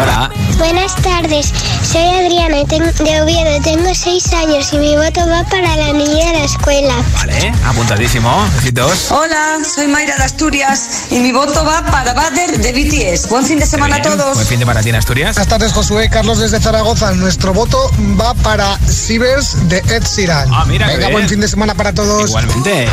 Hola. 0.01 0.31
Buenas 0.59 0.95
tardes, 0.97 1.53
soy 1.83 2.03
Adriana 2.03 2.59
de 2.59 3.21
Oviedo, 3.23 3.63
tengo 3.63 3.95
seis 3.95 4.33
años 4.33 4.73
y 4.73 4.79
mi 4.79 4.97
voto 4.97 5.27
va 5.29 5.43
para 5.45 5.77
la 5.77 5.93
niña 5.93 6.27
de 6.27 6.39
la 6.39 6.45
escuela. 6.45 6.95
Vale. 7.15 7.53
Apuntadísimo. 7.65 8.47
Besitos. 8.57 9.11
Hola, 9.11 9.59
soy 9.65 9.89
Mayra 9.89 10.17
de 10.17 10.25
Asturias 10.25 11.07
y 11.11 11.19
mi 11.21 11.33
voto 11.33 11.65
va 11.65 11.85
para 11.87 12.13
Bader 12.13 12.59
de 12.59 12.73
BTS. 12.73 13.29
Buen 13.29 13.45
fin 13.45 13.59
de 13.59 13.67
semana 13.67 13.97
a 13.97 14.03
todos. 14.03 14.35
Buen 14.35 14.47
fin 14.47 14.59
de 14.61 14.67
para 14.67 14.83
ti 14.83 14.91
en 14.91 14.97
Asturias. 14.97 15.35
Buenas 15.35 15.49
tardes, 15.49 15.73
Josué. 15.73 16.09
Carlos 16.11 16.39
desde 16.39 16.61
Zaragoza. 16.61 17.13
Nuestro 17.13 17.53
voto 17.53 17.91
va 18.21 18.35
para 18.35 18.79
Sivers 18.87 19.69
de 19.69 19.79
Ed 19.79 20.05
Sheeran. 20.05 20.49
Ah, 20.53 20.65
mira, 20.67 20.87
Venga, 20.87 21.09
buen 21.09 21.29
fin 21.29 21.41
de 21.41 21.49
semana 21.49 21.75
para 21.75 21.93
todos. 21.93 22.29
Igualmente. 22.29 22.87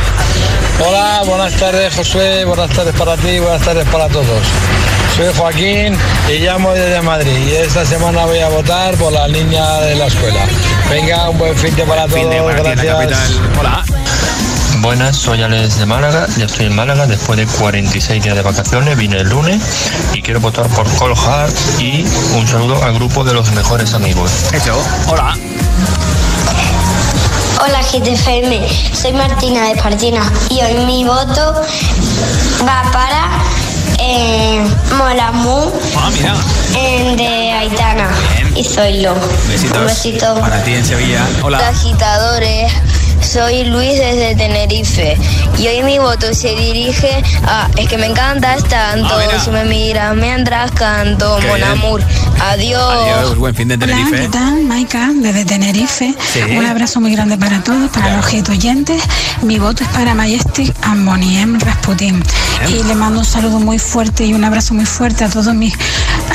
Hola, 0.80 1.24
buenas 1.26 1.54
tardes 1.56 1.94
Josué, 1.96 2.46
buenas 2.46 2.70
tardes 2.70 2.96
para 2.96 3.18
ti, 3.18 3.40
buenas 3.40 3.62
tardes 3.64 3.88
para 3.90 4.08
todos. 4.10 4.44
Soy 5.18 5.34
Joaquín 5.36 5.98
y 6.30 6.38
llamo 6.38 6.74
desde 6.74 7.02
Madrid 7.02 7.36
y 7.48 7.56
esta 7.56 7.84
semana 7.84 8.26
voy 8.26 8.38
a 8.38 8.50
votar 8.50 8.94
por 8.98 9.12
la 9.12 9.28
niña 9.28 9.80
de 9.80 9.96
la 9.96 10.06
escuela. 10.06 10.46
Venga, 10.92 11.32
un 11.32 11.40
buen 11.40 11.58
fin 11.58 11.76
de 11.76 11.84
para 11.86 12.06
todos, 12.08 12.30
de 12.30 12.86
gracias. 12.86 13.32
Hola. 13.60 13.84
Buenas, 14.78 15.18
soy 15.18 15.42
Alex 15.42 15.80
de 15.80 15.88
Málaga. 15.88 16.28
Yo 16.38 16.46
estoy 16.46 16.68
en 16.68 16.76
Málaga 16.76 17.08
después 17.08 17.36
de 17.36 17.48
46 17.48 18.24
días 18.24 18.36
de 18.36 18.44
vacaciones. 18.44 18.96
Vine 18.96 19.18
el 19.18 19.28
lunes 19.28 19.60
y 20.14 20.22
quiero 20.22 20.40
votar 20.40 20.68
por 20.68 20.88
Cole 20.98 21.16
Hart 21.16 21.56
y 21.80 22.06
un 22.36 22.48
saludo 22.48 22.84
al 22.84 22.94
grupo 22.94 23.24
de 23.24 23.34
los 23.34 23.52
mejores 23.54 23.96
amigos. 23.96 24.32
Hecho. 24.54 24.80
Hola. 25.08 25.36
Hola 27.60 27.82
GTFM, 27.82 28.70
soy 28.94 29.14
Martina 29.14 29.64
de 29.64 29.72
Espartina 29.72 30.32
y 30.52 30.62
hoy 30.62 30.86
mi 30.86 31.04
voto 31.06 31.56
va 32.64 32.84
para 32.92 33.57
eh, 34.08 34.66
Molamu 34.98 35.72
Ah, 35.96 36.10
mira. 36.12 36.36
de 37.16 37.52
Aitana 37.52 38.10
y 38.56 38.64
Zoilo. 38.64 39.14
Besitos. 39.50 39.78
Un 39.78 39.88
besito. 39.88 40.36
Para 40.40 40.64
ti 40.64 40.74
en 40.74 40.86
Sevilla. 40.86 41.26
Hola. 41.44 41.60
agitadores, 41.68 42.72
soy 43.22 43.66
Luis 43.66 43.98
desde 44.00 44.36
Tenerife 44.36 45.18
y 45.58 45.68
hoy 45.68 45.84
mi 45.84 46.00
voto 46.00 46.34
se 46.34 46.56
dirige 46.56 47.22
a 47.46 47.68
es 47.76 47.88
que 47.90 47.98
me 47.98 48.06
encantas 48.08 48.64
tanto, 48.66 49.10
Ah, 49.14 49.24
mira. 49.26 49.40
si 49.44 49.50
me 49.50 49.66
miras 49.66 50.16
mientras 50.16 50.72
canto, 50.72 51.40
Mon. 51.48 51.64
Amour, 51.64 52.02
adiós. 52.40 52.82
Adiós. 52.82 53.38
Buen 53.38 53.56
fin 53.56 53.68
de 53.68 53.76
Hola, 53.76 53.86
¿qué 53.88 53.94
Tenerife. 53.94 54.30
tal? 54.30 54.64
Maika, 54.64 55.12
desde 55.14 55.46
Tenerife. 55.46 56.16
Sí. 56.34 56.40
Un 56.58 56.66
abrazo 56.66 57.02
muy 57.02 57.12
grande 57.14 57.38
para 57.38 57.64
todos, 57.64 57.90
para 57.92 58.18
los 58.18 58.26
hit 58.28 58.48
oyentes. 58.50 59.02
Mi 59.42 59.60
voto 59.60 59.84
es 59.84 59.90
para 59.90 60.14
Majestic 60.14 60.74
Amoniem 60.84 61.60
Rasputin. 61.60 62.24
Y 62.68 62.84
le 62.84 62.96
mando 62.96 63.20
un 63.20 63.26
saludo 63.26 63.60
muy 63.60 63.80
fuerte 63.80 64.26
y 64.26 64.34
un 64.34 64.44
abrazo 64.44 64.74
muy 64.74 64.86
fuerte 64.86 65.24
a 65.24 65.30
todos 65.30 65.54
mis 65.54 65.74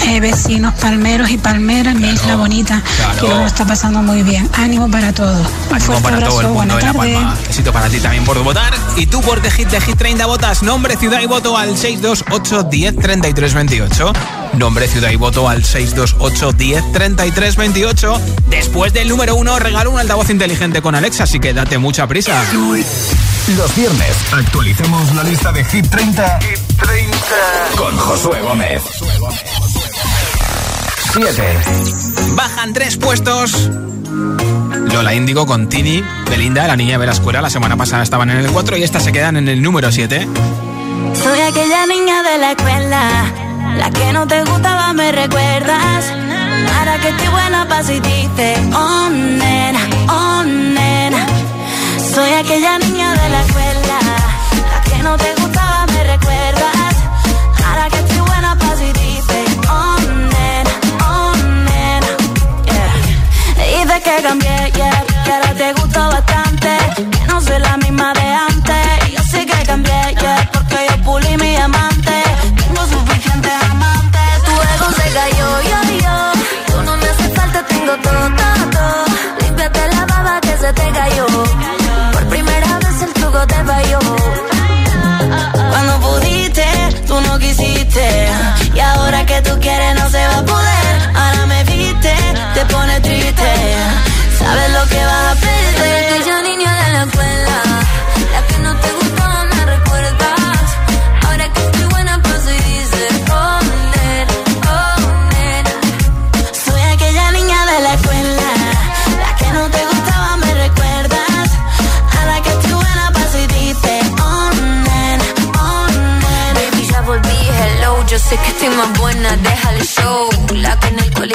eh, 0.08 0.20
vecinos 0.20 0.74
palmeros 0.74 1.30
y 1.30 1.38
palmeras, 1.38 1.94
mi 1.94 2.08
isla 2.08 2.36
bonita, 2.36 2.80
claro. 2.96 3.20
que 3.20 3.28
lo 3.28 3.46
está 3.46 3.64
pasando 3.64 4.02
muy 4.02 4.22
bien. 4.22 4.48
Ánimo 4.54 4.90
para 4.90 5.12
todos. 5.12 5.46
Un 5.68 5.74
Ánimo 5.74 5.80
fuerte 5.80 6.02
para 6.02 6.16
abrazo, 6.16 6.32
todo 6.32 6.48
el 6.48 6.54
mundo 6.54 6.78
La. 6.78 6.92
Palma. 6.92 7.36
Besito 7.46 7.72
para 7.72 7.88
ti 7.88 7.98
también 7.98 8.24
por 8.24 8.42
votar. 8.42 8.72
Y 8.96 9.06
tú 9.06 9.20
por 9.20 9.40
The 9.40 9.50
Hit, 9.50 9.68
The 9.68 9.80
Hit 9.80 9.96
30 9.96 10.26
votas. 10.26 10.62
Nombre, 10.62 10.96
ciudad 10.96 11.20
y 11.20 11.26
voto 11.26 11.56
al 11.56 11.76
628 11.76 12.64
10 12.64 12.96
33 12.96 13.54
28. 13.54 14.12
Nombre, 14.54 14.86
ciudad 14.86 15.10
y 15.10 15.16
voto 15.16 15.48
al 15.48 15.64
628 15.64 16.52
10 16.52 16.92
33 16.92 17.56
28. 17.56 18.20
Después 18.48 18.92
del 18.92 19.08
número 19.08 19.34
uno, 19.34 19.58
regalo 19.58 19.90
un 19.90 19.98
altavoz 19.98 20.30
inteligente 20.30 20.82
con 20.82 20.94
Alexa, 20.94 21.24
así 21.24 21.40
que 21.40 21.52
date 21.54 21.78
mucha 21.78 22.06
prisa. 22.06 22.44
Los 23.56 23.74
viernes 23.74 24.16
actualicemos 24.32 25.14
la 25.14 25.24
lista 25.24 25.52
de 25.52 25.64
Hit 25.64 25.88
30, 25.88 26.38
Hit 26.40 26.58
30. 26.78 27.16
con 27.76 27.96
Josué 27.96 28.40
Gómez. 28.42 28.82
7. 31.12 31.42
Bajan 32.36 32.72
tres 32.72 32.96
puestos. 32.96 33.70
Lola 34.92 35.14
Índigo 35.14 35.46
con 35.46 35.68
Tini, 35.68 36.02
Belinda, 36.30 36.66
la 36.66 36.76
niña 36.76 36.98
de 36.98 37.06
la 37.06 37.12
escuela. 37.12 37.40
La 37.42 37.50
semana 37.50 37.76
pasada 37.76 38.02
estaban 38.02 38.30
en 38.30 38.38
el 38.38 38.50
4 38.50 38.76
y 38.76 38.82
estas 38.82 39.04
se 39.04 39.12
quedan 39.12 39.36
en 39.36 39.48
el 39.48 39.62
número 39.62 39.90
7. 39.90 40.28
Soy 41.14 41.40
aquella 41.40 41.86
niña 41.86 42.22
de 42.22 42.38
la 42.38 42.50
escuela, 42.52 43.24
la 43.78 43.90
que 43.90 44.12
no 44.12 44.26
te 44.26 44.42
gustaba, 44.44 44.92
me 44.92 45.12
recuerdas. 45.12 46.04
Ahora 46.76 46.98
que 47.00 47.08
estoy 47.08 47.28
buena 47.28 47.66
pa' 47.68 47.82
si 47.82 48.00
dices, 48.00 48.58
oh 48.74 49.08
nena, 49.10 49.80
oh 50.08 50.42
nena. 50.44 51.26
Soy 52.14 52.32
aquella 52.32 52.78
niña 52.78 53.12
de 53.12 53.28
la 53.34 53.40
escuela, 53.42 53.98
la 54.72 54.80
que 54.88 55.02
no 55.02 55.16
te 55.16 55.34
gustaba, 55.40 55.86
me 55.86 56.04
recuerdas. 56.04 56.94
Ahora 57.66 57.88
que 57.90 57.98
estoy 57.98 58.20
buena 58.20 58.56
pa' 58.56 58.76
si 58.76 58.92
dices, 58.92 59.48
oh 59.68 59.96
nena, 60.34 60.74
oh 61.08 61.32
nena. 61.68 62.10
Yeah. 62.70 63.84
Dices 63.84 64.02
que 64.02 64.22
cambié, 64.22 64.72
yeah, 64.74 65.04
que 65.24 65.32
ahora 65.32 65.54
te 65.54 65.72
gusto 65.74 66.00
bastante. 66.08 66.70
Que 67.10 67.26
no 67.26 67.40
soy 67.40 67.58
la 67.58 67.76
misma 67.78 68.12
de 68.14 68.21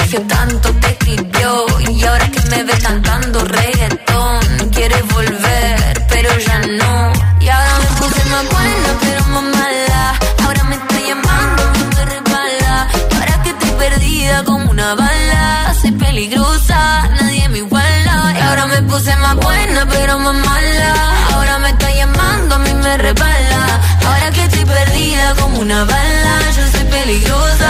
colegio 0.08 0.22
tanto 0.28 0.70
te 0.76 0.88
escribió. 0.88 1.66
Y 1.90 2.04
ahora 2.04 2.30
que 2.32 2.42
me 2.50 2.64
ve 2.64 2.74
cantando 2.82 3.44
reggaetón, 3.44 4.70
quieres 4.72 5.06
volver, 5.08 6.06
pero 6.10 6.30
ya 6.40 6.60
no. 6.60 7.12
Y 7.42 7.50
ahora 7.50 7.74
me 7.80 7.90
puse 8.00 8.24
más 8.30 8.46
buena, 8.50 8.90
pero 9.02 9.26
más 9.26 9.44
mala. 9.44 10.20
Ahora 10.44 10.64
me 10.64 10.76
está 10.76 11.00
llamando, 11.08 11.64
me 11.96 12.06
resbala. 12.06 12.88
Ahora 13.16 13.44
que 13.44 13.50
estoy 13.50 13.72
perdida 13.72 14.44
como 14.44 14.72
una 14.72 14.96
bala. 14.96 15.74
Soy 15.82 15.92
peligrosa, 15.92 17.10
nadie 17.20 17.50
me 17.50 17.58
iguala. 17.60 18.34
Y 18.38 18.42
ahora 18.42 18.66
me 18.68 18.82
puse 18.84 19.16
más 19.18 19.36
buena, 19.36 19.88
pero 19.90 20.20
más 20.20 20.36
mala. 20.36 20.94
Ahora 21.34 21.60
me 21.60 21.70
está 21.70 21.92
llamando, 21.92 22.56
a 22.56 22.60
mí 22.60 22.74
me 22.74 22.98
resbala. 22.98 23.82
Ahora 24.06 24.32
que 24.32 24.44
estoy 24.44 24.66
perdida 24.66 25.36
como 25.36 25.60
una 25.60 25.84
bala. 25.84 26.34
Yo 26.56 26.64
soy 26.72 26.86
peligrosa 26.86 27.67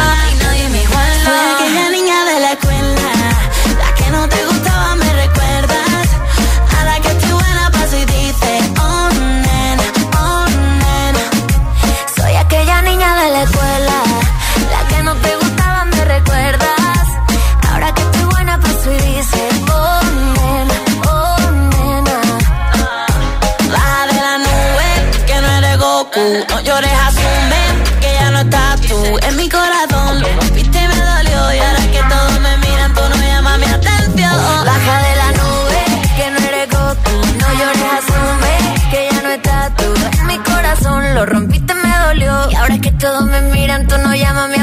todos 42.99 43.25
me 43.25 43.41
miran, 43.41 43.87
tú 43.87 43.95
no 43.97 44.13
llamas 44.15 44.49
mi 44.49 44.59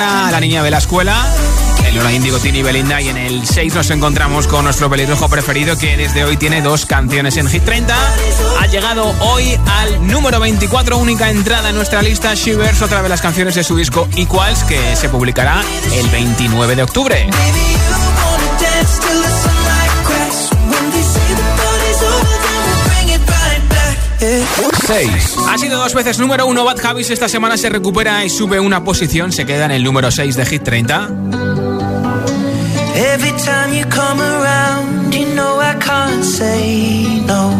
para 0.00 0.30
la 0.30 0.40
niña 0.40 0.62
de 0.62 0.70
la 0.70 0.78
escuela. 0.78 1.26
El 1.86 1.94
Lola 1.94 2.12
Indigo, 2.12 2.38
Tini 2.38 2.62
Belinda. 2.62 3.00
Y 3.00 3.08
en 3.08 3.18
el 3.18 3.46
6 3.46 3.74
nos 3.74 3.90
encontramos 3.90 4.46
con 4.46 4.64
nuestro 4.64 4.88
pelirrojo 4.88 5.28
preferido 5.28 5.76
que 5.76 5.96
desde 5.96 6.24
hoy 6.24 6.36
tiene 6.36 6.62
dos 6.62 6.86
canciones 6.86 7.36
en 7.36 7.48
Hit 7.48 7.64
30. 7.64 7.94
Ha 8.60 8.66
llegado 8.66 9.14
hoy 9.20 9.58
al 9.66 10.06
número 10.06 10.40
24, 10.40 10.96
única 10.96 11.30
entrada 11.30 11.70
en 11.70 11.76
nuestra 11.76 12.00
lista 12.00 12.34
Shivers, 12.34 12.80
otra 12.80 13.02
de 13.02 13.08
las 13.08 13.20
canciones 13.20 13.54
de 13.54 13.64
su 13.64 13.76
disco 13.76 14.08
Equals, 14.16 14.64
que 14.64 14.96
se 14.96 15.08
publicará 15.08 15.62
el 15.92 16.08
29 16.08 16.76
de 16.76 16.82
octubre. 16.82 17.30
6. 24.86 25.36
Ha 25.48 25.58
sido 25.58 25.78
dos 25.78 25.94
veces 25.94 26.18
número 26.18 26.46
uno 26.46 26.64
Bad 26.64 26.84
Habits. 26.84 27.10
Esta 27.10 27.28
semana 27.28 27.56
se 27.56 27.68
recupera 27.68 28.24
y 28.24 28.30
sube 28.30 28.60
una 28.60 28.82
posición. 28.84 29.32
Se 29.32 29.46
queda 29.46 29.66
en 29.66 29.70
el 29.72 29.84
número 29.84 30.10
6 30.10 30.36
de 30.36 30.46
Hit 30.46 30.62
30. 30.62 31.08
Every 32.96 33.32
time 33.32 33.72
you 33.72 33.84
come 33.88 34.20
around, 34.20 35.14
you 35.14 35.26
know 35.34 35.60
I 35.60 35.74
can't 35.78 36.24
say 36.24 37.22
no. 37.26 37.52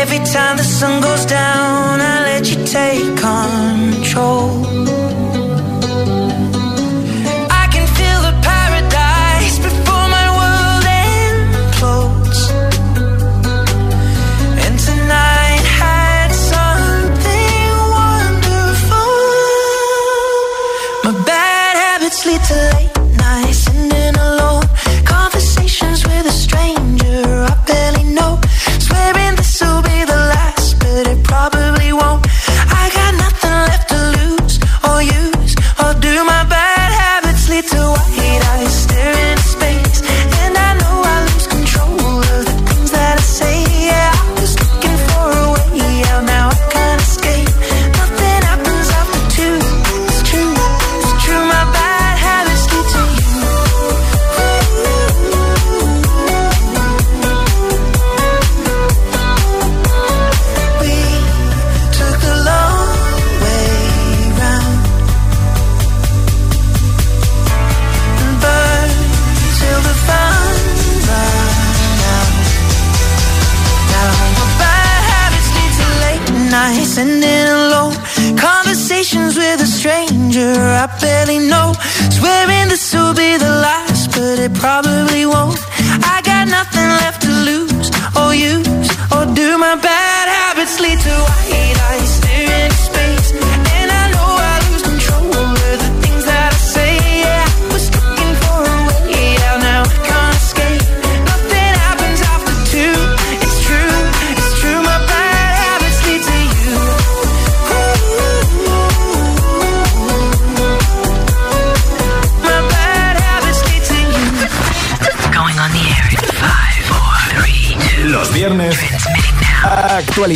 Every 0.00 0.18
time 0.18 0.56
the 0.56 0.64
sun 0.64 1.00
goes 1.00 1.26
down, 1.26 2.00
I 2.00 2.24
let 2.24 2.50
you 2.50 2.64
take 2.64 3.16
control. 3.16 4.65
To 22.46 22.54
late 22.54 23.16
nights, 23.18 23.58
sitting 23.58 24.14
alone. 24.20 24.45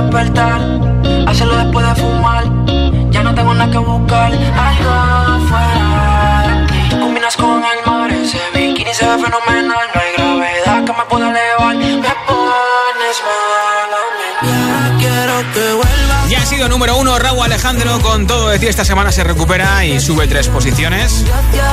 Despertar, 0.00 0.60
hacerlo 1.26 1.56
después 1.56 1.86
de 1.86 1.94
fumar. 1.94 2.44
Ya 3.10 3.22
no 3.22 3.34
tengo 3.34 3.54
nada 3.54 3.70
que 3.70 3.78
buscar, 3.78 4.32
algo 4.32 5.46
fuera 5.48 6.66
de. 6.68 6.88
Tú 6.90 7.00
combinas 7.00 7.36
con 7.36 7.62
el 7.62 7.80
mar, 7.86 8.10
ese 8.10 8.40
bikini 8.54 8.94
se 8.94 9.06
ve 9.06 9.18
fenomenal. 9.18 9.84
No 9.94 10.00
hay 10.00 10.12
gravedad 10.16 10.84
que 10.84 10.92
me 10.92 11.04
pueda 11.08 11.30
elevar, 11.30 11.76
Número 16.68 16.96
uno 16.96 17.18
Raúl 17.18 17.44
Alejandro 17.44 17.98
con 18.00 18.26
todo 18.26 18.48
decir 18.48 18.68
esta 18.68 18.84
semana 18.84 19.10
se 19.10 19.24
recupera 19.24 19.84
y 19.84 20.00
sube 20.00 20.26
tres 20.28 20.48
posiciones. 20.48 21.24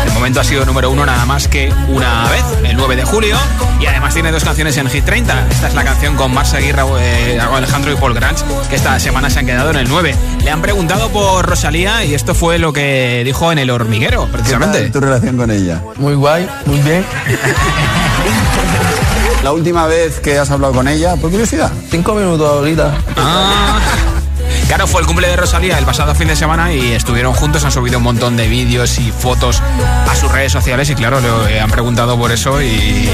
De 0.05 0.11
momento 0.11 0.39
ha 0.39 0.43
sido 0.43 0.65
número 0.65 0.89
uno 0.89 1.05
nada 1.05 1.25
más 1.25 1.47
que 1.47 1.71
una 1.87 2.27
vez, 2.29 2.43
el 2.63 2.75
9 2.75 2.95
de 2.95 3.05
julio. 3.05 3.37
Y 3.79 3.85
además 3.85 4.13
tiene 4.13 4.31
dos 4.31 4.43
canciones 4.43 4.75
en 4.77 4.89
Hit 4.89 5.05
30. 5.05 5.47
Esta 5.49 5.67
es 5.67 5.75
la 5.75 5.83
canción 5.83 6.15
con 6.15 6.33
Marc 6.33 6.47
Seguí, 6.47 6.71
Raúl, 6.71 6.97
eh, 6.99 7.37
Raúl 7.39 7.57
Alejandro 7.57 7.91
y 7.91 7.95
Paul 7.95 8.13
Granch, 8.13 8.39
que 8.69 8.75
esta 8.75 8.99
semana 8.99 9.29
se 9.29 9.39
han 9.39 9.45
quedado 9.45 9.69
en 9.69 9.77
el 9.77 9.87
9. 9.87 10.15
Le 10.43 10.51
han 10.51 10.61
preguntado 10.61 11.09
por 11.09 11.45
Rosalía 11.45 12.03
y 12.03 12.15
esto 12.15 12.33
fue 12.33 12.57
lo 12.57 12.73
que 12.73 13.21
dijo 13.23 13.51
en 13.51 13.59
el 13.59 13.69
hormiguero, 13.69 14.27
precisamente. 14.31 14.89
tu 14.89 14.99
relación 14.99 15.37
con 15.37 15.51
ella? 15.51 15.81
Muy 15.97 16.15
guay, 16.15 16.49
muy 16.65 16.79
bien. 16.81 17.05
La 19.43 19.53
última 19.53 19.87
vez 19.87 20.19
que 20.19 20.37
has 20.37 20.51
hablado 20.51 20.73
con 20.73 20.87
ella, 20.87 21.15
por 21.15 21.29
curiosidad. 21.29 21.71
Cinco 21.89 22.13
minutos 22.15 22.49
ahorita. 22.49 22.93
Ah. 23.15 23.79
Claro, 24.69 24.85
fue 24.85 25.01
el 25.01 25.07
cumple 25.07 25.27
de 25.27 25.35
Rosalía 25.35 25.79
el 25.79 25.85
pasado 25.85 26.13
fin 26.13 26.27
de 26.27 26.35
semana 26.35 26.71
y 26.71 26.91
estuvieron 26.91 27.33
juntos, 27.33 27.65
han 27.65 27.71
subido 27.71 27.97
un 27.97 28.03
montón 28.03 28.37
de 28.37 28.47
vídeos 28.47 28.99
y 28.99 29.11
fotos 29.11 29.63
a 30.07 30.15
sus 30.15 30.31
redes 30.31 30.51
sociales 30.51 30.87
y 30.91 30.93
claro, 30.93 31.19
le 31.19 31.59
han 31.59 31.71
preguntado 31.71 32.15
por 32.19 32.31
eso 32.31 32.61
y, 32.61 33.09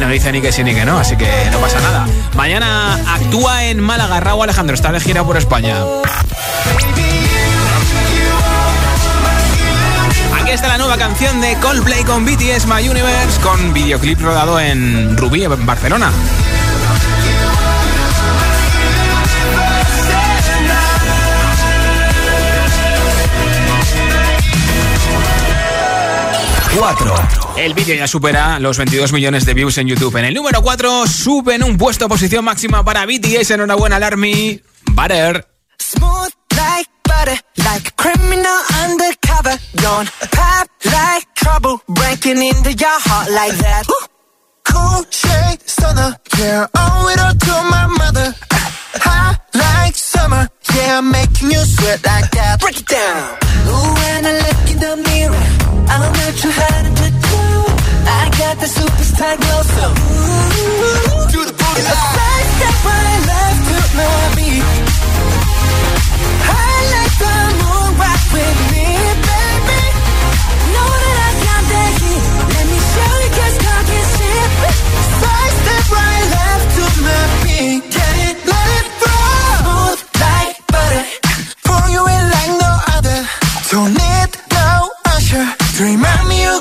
no 0.00 0.08
dice 0.08 0.32
ni 0.32 0.40
que 0.40 0.50
sí 0.50 0.64
ni 0.64 0.74
que 0.74 0.84
no, 0.84 0.98
así 0.98 1.16
que 1.16 1.28
no 1.52 1.58
pasa 1.60 1.78
nada. 1.80 2.04
Mañana 2.34 2.94
actúa 3.14 3.66
en 3.66 3.78
Málaga, 3.80 4.18
Raúl 4.18 4.42
Alejandro, 4.42 4.74
está 4.74 4.90
de 4.90 4.98
gira 4.98 5.22
por 5.22 5.36
España. 5.36 5.76
Aquí 10.40 10.50
está 10.50 10.66
la 10.66 10.78
nueva 10.78 10.96
canción 10.96 11.40
de 11.40 11.54
Coldplay 11.58 12.02
con 12.02 12.24
BTS 12.24 12.66
My 12.66 12.88
Universe 12.88 13.40
con 13.40 13.72
videoclip 13.72 14.20
rodado 14.20 14.58
en 14.58 15.16
Rubí, 15.16 15.46
Barcelona. 15.46 16.10
4. 26.78 27.14
El 27.56 27.74
vídeo 27.74 27.94
ya 27.96 28.06
supera 28.06 28.60
los 28.60 28.78
22 28.78 29.12
millones 29.12 29.44
de 29.44 29.54
views 29.54 29.78
en 29.78 29.88
YouTube. 29.88 30.16
En 30.16 30.26
el 30.26 30.34
número 30.34 30.62
4 30.62 31.06
suben 31.06 31.64
un 31.64 31.76
puesto 31.76 32.08
posición 32.08 32.44
máxima 32.44 32.84
para 32.84 33.04
BTS. 33.04 33.50
Enhorabuena 33.50 33.96
al 33.96 34.04
Army. 34.04 34.62
Butter. 34.92 35.46
Smooth 35.78 36.32
like 36.56 36.88
butter, 37.04 37.38
like 37.56 37.88
a 37.88 37.92
criminal 37.96 38.58
undercover. 38.84 39.58
Don't 39.76 40.08
pop 40.30 40.68
like 40.84 41.26
trouble, 41.34 41.80
breaking 41.88 42.42
into 42.42 42.72
your 42.72 42.98
heart 43.06 43.30
like 43.30 43.56
that. 43.58 43.84
Cool 44.64 45.04
shade 45.10 45.60
stunner, 45.66 46.16
yeah, 46.38 46.66
owe 46.74 47.08
it 47.12 47.20
all 47.20 47.34
to 47.34 47.54
my 47.70 47.86
mother. 47.86 48.34
Hot 49.02 49.40
like 49.54 49.96
summer, 49.96 50.48
yeah, 50.74 50.98
I'm 50.98 51.10
making 51.10 51.50
you 51.50 51.64
sweat 51.64 52.04
like 52.04 52.30
that. 52.32 52.60
Break 52.60 52.80
it 52.80 52.86
down. 52.86 53.47
Ooh, 53.68 53.90
when 54.00 54.20
I 54.26 54.32
look 54.44 54.64
in 54.72 54.78
the 54.84 54.92
mirror, 55.08 55.44
I'm 55.92 56.00
not 56.00 56.34
too 56.42 56.52
hard 56.60 56.84
to 57.00 57.08
do. 57.28 57.42
I 58.20 58.22
got 58.40 58.56
the 58.62 58.68
superstar 58.78 59.34
glow, 59.42 59.62
so 59.76 59.84
ooh, 59.88 61.24
do 61.32 61.40
the 61.48 61.52
my. 61.52 61.68
I 66.40 66.76
like 66.94 67.14
the 67.24 67.34
moon 67.60 67.90
with 68.34 68.58
me, 68.72 68.86
baby. 69.26 69.47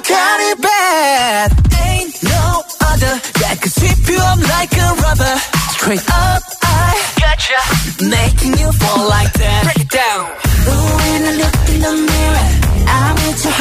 Got 0.01 0.39
it 0.51 0.61
bad. 0.61 1.51
Ain't 1.85 2.21
no 2.23 2.63
other 2.91 3.13
that 3.41 3.57
could 3.61 3.71
sweep 3.71 3.97
you 4.07 4.19
up 4.19 4.39
like 4.55 4.73
a 4.77 4.87
rubber. 5.01 5.35
Straight 5.73 6.05
up, 6.11 6.43
I 6.63 6.93
gotcha. 7.19 7.59
Making 8.03 8.57
you 8.61 8.71
fall 8.73 9.07
like 9.09 9.33
that. 9.33 9.63
Break 9.63 9.85
it 9.85 9.91
down. 9.91 10.25
Ooh, 10.67 10.97
when 11.01 11.21
I 11.25 11.33
look 11.41 11.57
in 11.71 11.79
the 11.81 11.93
mirror, 12.09 12.47
I'm 12.87 13.15
with 13.25 13.43
your 13.43 13.53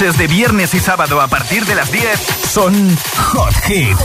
noches 0.00 0.18
de 0.18 0.28
viernes 0.28 0.74
y 0.74 0.78
sábado 0.78 1.20
a 1.20 1.26
partir 1.26 1.64
de 1.66 1.74
las 1.74 1.90
10 1.90 2.20
son 2.52 2.96
Hot 3.16 3.54
Hit. 3.64 3.96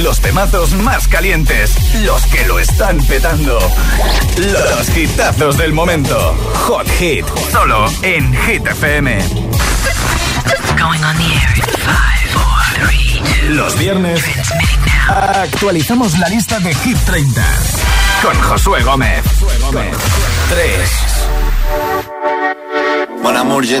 Los 0.00 0.20
temazos 0.20 0.74
más 0.74 1.08
calientes, 1.08 1.74
los 2.04 2.24
que 2.26 2.46
lo 2.46 2.60
están 2.60 2.98
petando. 2.98 3.58
Los 4.36 4.96
hitazos 4.96 5.58
del 5.58 5.72
momento. 5.72 6.36
Hot 6.66 6.88
Hit, 7.00 7.24
solo 7.50 7.86
en 8.02 8.32
Hit 8.32 8.64
FM. 8.64 9.18
Going 10.78 11.02
on 11.02 11.16
the 11.16 11.24
air 11.24 11.56
in 11.56 11.64
five, 11.82 12.30
four, 12.30 12.86
three, 12.86 13.20
two. 13.40 13.54
Los 13.54 13.76
viernes 13.76 14.22
actualizamos 15.08 16.16
la 16.18 16.28
lista 16.28 16.60
de 16.60 16.72
Hit 16.74 16.98
30 17.06 17.44
con 18.22 18.40
Josué 18.40 18.84
Gómez. 18.84 19.24
3. 20.48 21.18
Mon 23.20 23.36
amour, 23.36 23.64
je 23.64 23.80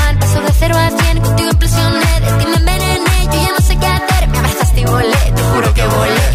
eso 0.31 0.39
de 0.39 0.53
cero 0.53 0.75
a 0.77 0.89
cien, 0.89 1.19
contigo 1.19 1.49
impresioné, 1.49 2.19
de 2.21 2.31
ti 2.39 2.45
me 2.49 2.55
envenené, 2.55 3.25
yo 3.25 3.43
ya 3.43 3.51
no 3.51 3.61
sé 3.67 3.75
qué 3.75 3.85
hacer. 3.85 4.29
Me 4.29 4.37
abrazaste 4.37 4.79
y 4.79 4.85
volé, 4.85 5.17
te 5.35 5.43
juro 5.43 5.73
que 5.73 5.83
volé. 5.83 6.27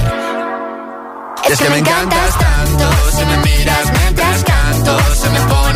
Es 1.49 1.59
que 1.59 1.71
me 1.71 1.79
encantas 1.79 2.39
tanto, 2.39 2.91
si 3.17 3.25
me 3.25 3.37
miras 3.39 3.93
mientras 3.99 4.45
canto, 4.45 4.99
se 5.15 5.31
me 5.31 5.41
pone 5.41 5.76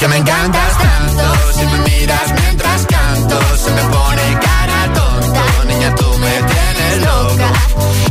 que 0.00 0.08
me 0.08 0.16
encantas 0.16 0.78
tanto, 0.78 1.52
si 1.52 1.66
me 1.66 1.78
miras 1.90 2.32
mientras 2.40 2.86
canto, 2.86 3.38
se 3.56 3.70
me 3.70 3.82
pone 3.82 4.38
cara 4.40 4.92
tonta. 4.94 5.42
Niña, 5.66 5.94
tú 5.94 6.06
me 6.18 6.32
tienes 6.50 7.04
loca. 7.04 7.52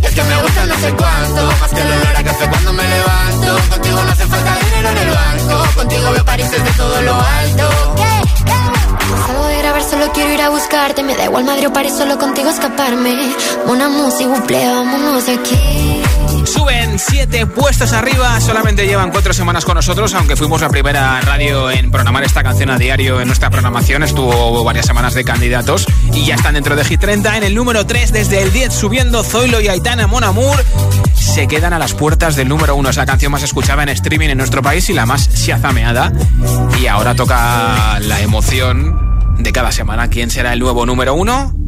es 0.04 0.14
que 0.14 0.24
me 0.24 0.42
gusta 0.44 0.66
no 0.68 0.76
sé 0.76 0.94
cuánto, 0.94 1.46
más 1.60 1.72
que 1.72 1.82
el 1.82 1.92
olor 1.92 2.16
a 2.16 2.24
café 2.24 2.48
cuando 2.48 2.74
me 2.74 2.84
levanto. 2.84 3.70
Contigo 3.72 4.04
no 4.04 4.12
hace 4.12 4.26
falta 4.28 4.58
dinero 4.66 4.90
en 4.90 4.98
el 4.98 5.10
banco, 5.10 5.76
contigo 5.76 6.12
veo 6.12 6.26
París 6.26 6.52
desde 6.52 6.72
todo 6.78 7.02
lo 7.02 7.14
alto. 7.16 7.70
Salgo 9.26 9.46
de 9.48 9.58
grabar, 9.58 9.84
solo 9.84 10.12
quiero 10.14 10.32
ir 10.32 10.42
a 10.44 10.50
buscarte. 10.50 11.02
Me 11.02 11.16
da 11.16 11.26
igual 11.26 11.44
madre 11.44 11.66
o 11.66 11.74
París, 11.74 11.94
solo 11.98 12.20
contigo 12.20 12.52
escaparme. 12.52 13.34
Una 13.66 13.90
música, 13.90 14.30
vámonos 14.76 15.26
de 15.26 15.34
aquí. 15.34 15.99
Siete 17.00 17.46
puestos 17.46 17.94
arriba, 17.94 18.42
solamente 18.42 18.86
llevan 18.86 19.12
cuatro 19.12 19.34
semanas 19.34 19.64
con 19.64 19.76
nosotros, 19.76 20.14
aunque 20.16 20.36
fuimos 20.36 20.60
la 20.60 20.68
primera 20.68 21.22
radio 21.22 21.72
en 21.72 21.92
programar 21.92 22.26
esta 22.26 22.44
canción 22.44 22.70
a 22.70 22.78
diario 22.78 23.22
en 23.22 23.28
nuestra 23.28 23.50
programación. 23.50 24.04
Estuvo 24.04 24.64
varias 24.66 24.86
semanas 24.86 25.14
de 25.14 25.24
candidatos 25.24 25.86
y 26.14 26.26
ya 26.26 26.36
están 26.36 26.56
dentro 26.56 26.76
de 26.76 26.84
Hit 26.84 27.00
30. 27.00 27.38
En 27.38 27.44
el 27.44 27.56
número 27.56 27.86
3, 27.86 28.12
desde 28.12 28.42
el 28.42 28.52
10 28.52 28.74
subiendo 28.74 29.24
Zoilo 29.24 29.62
y 29.62 29.70
Aitana 29.70 30.08
Mon 30.08 30.26
Amour. 30.26 30.62
Se 31.16 31.48
quedan 31.48 31.72
a 31.72 31.80
las 31.80 31.94
puertas 31.94 32.36
del 32.36 32.50
número 32.50 32.76
1. 32.76 32.90
Es 32.90 32.98
la 32.98 33.06
canción 33.06 33.32
más 33.32 33.44
escuchada 33.44 33.82
en 33.82 33.90
streaming 33.90 34.30
en 34.30 34.38
nuestro 34.38 34.62
país 34.62 34.90
y 34.90 34.94
la 34.94 35.06
más 35.06 35.30
shazameada. 35.30 36.12
Y 36.82 36.88
ahora 36.88 37.16
toca 37.16 37.98
la 38.02 38.20
emoción 38.20 39.36
de 39.40 39.52
cada 39.54 39.72
semana. 39.72 40.10
¿Quién 40.10 40.30
será 40.30 40.52
el 40.52 40.60
nuevo 40.60 40.86
número 40.86 41.14
1? 41.14 41.59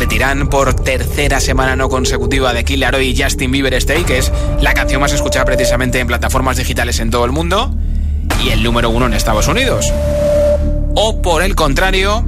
Repetirán 0.00 0.48
por 0.48 0.72
tercera 0.72 1.40
semana 1.40 1.76
no 1.76 1.90
consecutiva 1.90 2.54
de 2.54 2.64
Killer 2.64 3.02
y 3.02 3.22
Justin 3.22 3.50
Bieber 3.50 3.74
Stay, 3.74 4.02
que 4.04 4.16
es 4.16 4.32
la 4.58 4.72
canción 4.72 4.98
más 4.98 5.12
escuchada 5.12 5.44
precisamente 5.44 5.98
en 5.98 6.06
plataformas 6.06 6.56
digitales 6.56 7.00
en 7.00 7.10
todo 7.10 7.26
el 7.26 7.32
mundo 7.32 7.70
y 8.42 8.48
el 8.48 8.62
número 8.62 8.88
uno 8.88 9.04
en 9.04 9.12
Estados 9.12 9.46
Unidos. 9.46 9.92
O 10.94 11.20
por 11.20 11.42
el 11.42 11.54
contrario, 11.54 12.24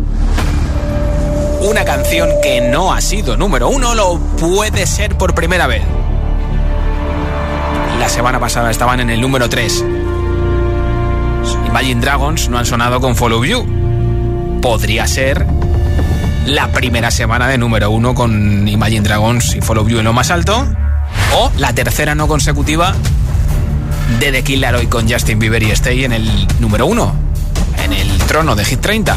una 1.63 1.87
canción 1.87 2.29
que 2.43 2.61
no 2.61 2.93
ha 2.93 3.01
sido 3.01 3.39
número 3.39 3.71
uno 3.71 3.95
lo 3.95 4.19
puede 4.19 4.87
ser 4.87 5.17
por 5.17 5.35
primera 5.35 5.67
vez. 5.67 5.83
La 7.99 8.11
semana 8.11 8.39
pasada 8.39 8.71
estaban 8.71 9.01
en 9.01 9.09
el 9.09 9.19
número 9.19 9.49
3. 9.49 9.83
Imagine 11.69 12.03
Dragons 12.03 12.51
no 12.51 12.59
han 12.59 12.67
sonado 12.67 13.01
con 13.01 13.17
Follow 13.17 13.43
You. 13.47 14.61
Podría 14.61 15.07
ser 15.07 15.47
la 16.47 16.73
primera 16.73 17.11
semana 17.11 17.49
de 17.49 17.59
número 17.59 17.91
uno 17.91 18.15
con 18.15 18.67
Imagine 18.67 19.03
Dragons 19.03 19.55
y 19.55 19.61
Follow 19.61 19.89
You 19.89 19.99
en 19.99 20.05
lo 20.05 20.13
más 20.13 20.31
alto. 20.31 20.67
O 21.35 21.51
la 21.59 21.73
tercera 21.73 22.15
no 22.15 22.27
consecutiva 22.29 22.95
de 24.19 24.33
The 24.33 24.43
Killer 24.43 24.75
hoy 24.75 24.87
con 24.87 25.11
Justin 25.11 25.39
Bieber 25.39 25.63
y 25.63 25.71
Stay 25.71 26.05
en 26.05 26.13
el 26.13 26.49
número 26.61 26.87
uno. 26.87 27.15
En 27.83 27.93
el 27.93 28.19
trono 28.19 28.55
de 28.55 28.65
Hit 28.65 28.81
30. 28.81 29.17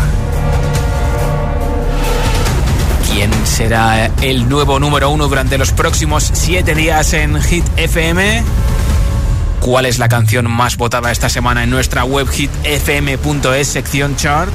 ¿Quién 3.12 3.32
será 3.46 4.12
el 4.22 4.48
nuevo 4.50 4.80
número 4.80 5.10
uno 5.10 5.28
durante 5.28 5.58
los 5.58 5.72
próximos 5.72 6.30
siete 6.34 6.76
días 6.76 7.14
en 7.14 7.42
Hit 7.42 7.66
FM? 7.78 8.44
¿Cuál 9.62 9.86
es 9.86 10.00
la 10.00 10.10
canción 10.10 10.50
más 10.52 10.78
votada 10.78 11.12
esta 11.12 11.30
semana 11.30 11.64
en 11.64 11.70
nuestra 11.70 12.04
web 12.04 12.28
hitfm.es 12.30 13.68
sección 13.68 14.16
chart? 14.16 14.52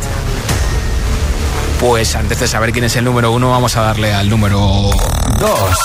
Pues 1.81 2.15
antes 2.15 2.39
de 2.39 2.47
saber 2.47 2.73
quién 2.73 2.85
es 2.85 2.95
el 2.97 3.05
número 3.07 3.33
uno, 3.33 3.51
vamos 3.51 3.75
a 3.79 3.81
darle 3.81 4.13
al 4.13 4.29
número 4.29 4.61
dos. 5.39 5.79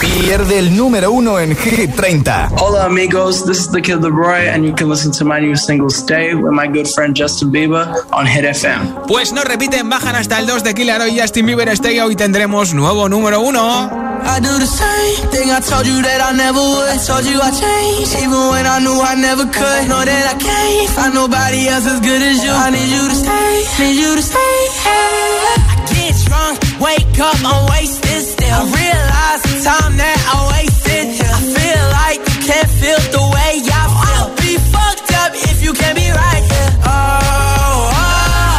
Pierde 0.00 0.58
el 0.58 0.74
número 0.74 1.12
uno 1.12 1.38
en 1.38 1.54
Hit 1.54 1.94
30. 1.94 2.52
Hola 2.56 2.86
amigos, 2.86 3.44
this 3.44 3.58
is 3.58 3.70
the 3.70 3.82
Kid 3.82 4.00
Leroy 4.00 4.48
and 4.48 4.64
you 4.64 4.72
can 4.74 4.88
listen 4.88 5.12
to 5.12 5.26
my 5.26 5.38
new 5.38 5.54
single 5.54 5.90
Stay 5.90 6.34
with 6.34 6.52
my 6.52 6.66
good 6.66 6.86
friend 6.94 7.14
Justin 7.14 7.50
Bieber 7.52 7.86
on 8.10 8.26
Hit 8.26 8.44
FM. 8.44 9.06
Pues 9.06 9.32
no 9.34 9.42
repiten, 9.42 9.90
bajan 9.90 10.16
hasta 10.16 10.38
el 10.38 10.46
2 10.46 10.64
de 10.64 10.74
Killer 10.74 11.06
y 11.08 11.20
Justin 11.20 11.44
Bieber 11.44 11.68
Stay. 11.70 12.00
Hoy 12.00 12.16
tendremos 12.16 12.72
nuevo 12.72 13.08
número 13.10 13.42
uno. 13.42 14.08
I 14.24 14.40
do 14.40 14.58
the 14.58 14.66
same 14.66 15.30
thing 15.30 15.50
I 15.50 15.60
told 15.60 15.86
you 15.86 16.02
that 16.02 16.20
I 16.20 16.32
never 16.36 16.58
would. 16.58 16.88
I 16.88 16.98
told 16.98 17.24
you 17.24 17.40
I 17.40 17.50
changed, 17.50 18.16
even 18.16 18.48
when 18.50 18.66
I 18.66 18.78
knew 18.80 19.00
I 19.00 19.14
never 19.14 19.44
could. 19.44 19.88
Know 19.88 20.04
that 20.04 20.24
I 20.26 20.36
can't 20.38 20.90
find 20.90 21.14
nobody 21.14 21.68
else 21.68 21.86
as 21.86 22.00
good 22.00 22.20
as 22.22 22.42
you. 22.42 22.50
I 22.50 22.70
need 22.70 22.88
you 22.88 23.08
to 23.08 23.14
stay, 23.14 23.64
need 23.78 23.96
you 24.00 24.16
to 24.16 24.22
stay. 24.22 24.67
I 24.88 25.76
get 25.92 26.14
drunk, 26.26 26.56
wake 26.80 27.18
up, 27.20 27.38
I'm 27.44 27.66
wasted 27.70 28.22
still. 28.22 28.48
I 28.48 28.64
realize 28.64 29.42
the 29.48 29.54
time 29.64 29.94
that 29.96 30.18
I 30.32 30.36
wasted. 30.52 31.04
I 31.20 31.40
feel 31.56 31.84
like 32.00 32.18
you 32.28 32.38
can't 32.48 32.70
feel 32.80 33.00
the 33.16 33.24
way 33.34 33.52
I 33.64 33.68
feel. 33.68 34.24
I'll 34.24 34.32
be 34.36 34.52
fucked 34.72 35.10
up 35.22 35.30
if 35.34 35.58
you 35.62 35.72
can't 35.72 35.96
be 35.96 36.08
right 36.10 36.44
here. 36.52 36.70
Oh, 36.84 36.88
oh, 36.88 38.58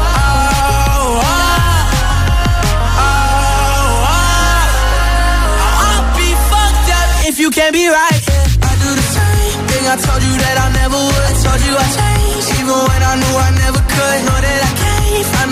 oh, 0.00 0.16
oh, 0.16 0.26
oh, 2.86 3.16
oh. 5.76 7.38
You 7.38 7.50
can't 7.50 7.72
be 7.74 7.86
right 7.86 8.20
here. 8.26 8.46
I 8.64 8.72
do 8.82 8.90
the 8.96 9.06
same 9.16 9.60
thing 9.70 9.84
I 9.86 9.96
told 10.00 10.22
you 10.24 10.34
that 10.40 10.56
I 10.56 10.66
never 10.80 10.98
would. 10.98 11.24
I 11.30 11.34
told 11.44 11.60
you 11.62 11.74
I 11.78 11.86
changed, 11.94 12.48
even 12.58 12.74
when 12.74 13.02
I 13.06 13.14
knew 13.20 13.34
I 13.38 13.50
never 13.62 13.75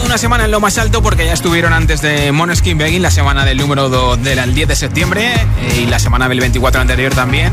Una 0.00 0.16
semana 0.16 0.46
en 0.46 0.50
lo 0.50 0.58
más 0.58 0.78
alto 0.78 1.02
porque 1.02 1.26
ya 1.26 1.34
estuvieron 1.34 1.74
antes 1.74 2.00
de 2.00 2.32
Moneskin 2.32 2.78
Begging, 2.78 3.02
la 3.02 3.10
semana 3.10 3.44
del 3.44 3.58
número 3.58 3.90
2 3.90 4.22
del 4.22 4.54
10 4.54 4.68
de 4.68 4.76
septiembre 4.76 5.32
eh, 5.34 5.82
y 5.82 5.86
la 5.86 5.98
semana 5.98 6.28
del 6.28 6.40
24 6.40 6.80
anterior 6.80 7.14
también. 7.14 7.52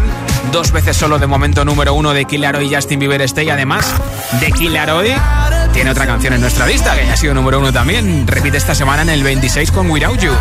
Dos 0.52 0.72
veces 0.72 0.96
solo 0.96 1.20
de 1.20 1.28
momento 1.28 1.66
número 1.66 1.94
1 1.94 2.14
de 2.14 2.26
Killer 2.26 2.62
y 2.62 2.74
Justin 2.74 3.00
Bieber 3.00 3.22
Stay. 3.24 3.50
Además 3.50 3.94
de 4.40 4.52
Killer 4.54 4.90
tiene 5.74 5.92
otra 5.92 6.06
canción 6.06 6.34
en 6.34 6.42
nuestra 6.42 6.66
lista 6.66 6.96
que 6.96 7.06
ya 7.06 7.14
ha 7.14 7.18
sido 7.18 7.34
número 7.34 7.60
1 7.60 7.74
también. 7.74 8.26
Repite 8.26 8.58
esta 8.58 8.74
semana 8.74 9.02
en 9.02 9.10
el 9.10 9.24
26 9.24 9.72
con 9.72 9.90
Without 9.90 10.20
You. 10.20 10.32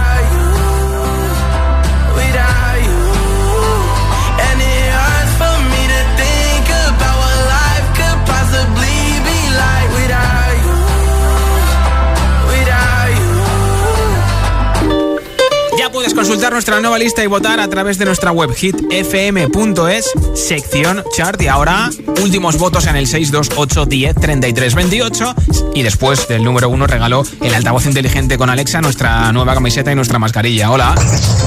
Consultar 16.29 16.53
nuestra 16.53 16.79
nueva 16.83 16.99
lista 16.99 17.25
y 17.25 17.27
votar 17.27 17.59
a 17.59 17.69
través 17.69 17.97
de 17.97 18.05
nuestra 18.05 18.33
web 18.33 18.55
hitfm.es, 18.55 20.11
sección 20.35 21.03
chart. 21.17 21.41
Y 21.41 21.47
ahora, 21.47 21.89
últimos 22.23 22.59
votos 22.59 22.87
en 22.87 22.97
el 22.97 23.07
628 23.07 23.87
10 23.87 24.15
33 24.15 24.75
28. 24.75 25.35
Y 25.75 25.83
después 25.83 26.29
del 26.29 26.45
número 26.45 26.69
uno 26.69 26.87
regaló 26.87 27.23
el 27.41 27.55
altavoz 27.55 27.87
inteligente 27.87 28.37
con 28.37 28.51
Alexa, 28.51 28.83
nuestra 28.83 29.33
nueva 29.33 29.55
camiseta 29.55 29.91
y 29.91 29.95
nuestra 29.95 30.19
mascarilla. 30.19 30.71
Hola. 30.71 30.95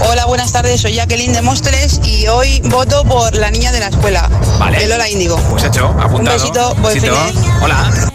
Hola, 0.10 0.26
buenas 0.26 0.52
tardes. 0.52 0.82
Soy 0.82 0.96
Jacqueline 0.96 1.34
de 1.34 1.44
Mostres 1.44 2.02
y 2.04 2.26
hoy 2.26 2.60
voto 2.62 3.04
por 3.04 3.36
la 3.36 3.52
niña 3.52 3.72
de 3.72 3.82
la 3.82 3.90
escuela. 3.90 4.32
Vale. 4.58 4.80
De 4.80 4.88
Lola 4.88 5.08
Índigo. 5.08 5.38
Pues 5.52 5.64
hecho, 5.64 5.90
apuntado. 5.90 6.18
Un 6.18 6.26
besito, 6.26 6.76
buen 6.82 6.96
Besito. 6.96 7.16
Hola. 7.62 8.11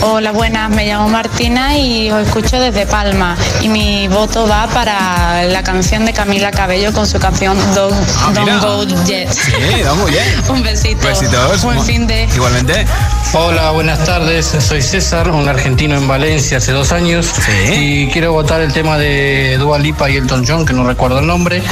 Hola, 0.00 0.30
buenas, 0.30 0.70
me 0.70 0.86
llamo 0.86 1.08
Martina 1.08 1.76
y 1.76 2.10
os 2.12 2.26
escucho 2.26 2.58
desde 2.60 2.86
Palma. 2.86 3.36
Y 3.62 3.68
mi 3.68 4.06
voto 4.08 4.46
va 4.46 4.68
para 4.68 5.42
la 5.44 5.62
canción 5.64 6.04
de 6.06 6.12
Camila 6.12 6.52
Cabello 6.52 6.92
con 6.92 7.06
su 7.06 7.18
canción 7.18 7.56
Don't, 7.74 7.94
Ah, 8.20 8.30
Don't 8.32 8.46
mira. 8.48 8.58
Go 8.60 8.84
Yet. 9.06 9.28
Sí, 9.32 9.52
Don't 9.84 10.00
Go 10.00 10.08
Yet. 10.08 10.48
Un 10.50 10.62
besito. 10.62 11.06
Besitos. 11.06 11.62
Buen 11.64 11.82
fin 11.82 12.06
de. 12.06 12.24
Igualmente. 12.34 12.86
Hola, 13.32 13.72
buenas 13.72 14.04
tardes. 14.04 14.46
Soy 14.60 14.82
César, 14.82 15.30
un 15.30 15.48
argentino 15.48 15.96
en 15.96 16.06
Valencia 16.06 16.58
hace 16.58 16.70
dos 16.72 16.92
años. 16.92 17.26
Y 17.72 18.06
quiero 18.08 18.32
votar 18.32 18.60
el 18.60 18.72
tema 18.72 18.98
de 18.98 19.56
Dua 19.58 19.78
Lipa 19.80 20.08
y 20.08 20.16
Elton 20.16 20.44
John, 20.46 20.64
que 20.64 20.72
no 20.74 20.84
recuerdo 20.84 21.18
el 21.18 21.26
nombre. 21.26 21.62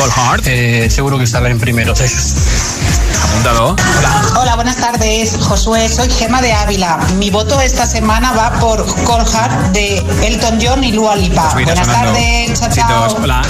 Eh, 0.47 0.89
seguro 0.91 1.16
que 1.18 1.27
salen 1.29 1.61
primeros 1.61 2.01
ellos. 2.01 2.35
Apuntado. 3.22 3.77
Hola. 3.99 4.22
Hola, 4.41 4.55
buenas 4.57 4.77
tardes. 4.77 5.37
Josué, 5.41 5.89
soy 5.89 6.11
Gema 6.11 6.43
de 6.43 6.53
Ávila. 6.53 6.99
Mi 7.18 7.31
voto 7.31 7.61
esta 7.61 7.87
semana 7.87 8.15
va 8.20 8.50
por 8.60 8.84
Cold 9.04 9.28
Heart 9.28 9.72
de 9.72 9.98
Elton 10.22 10.58
John 10.60 10.82
y 10.82 10.92
Lua 10.92 11.16
Lipa. 11.16 11.50
Pues 11.52 11.66
buenas 11.66 11.86
sonando. 11.86 12.12
tardes. 12.12 12.60
Chao, 12.60 12.70
chao. 13.08 13.16
Hola. 13.22 13.42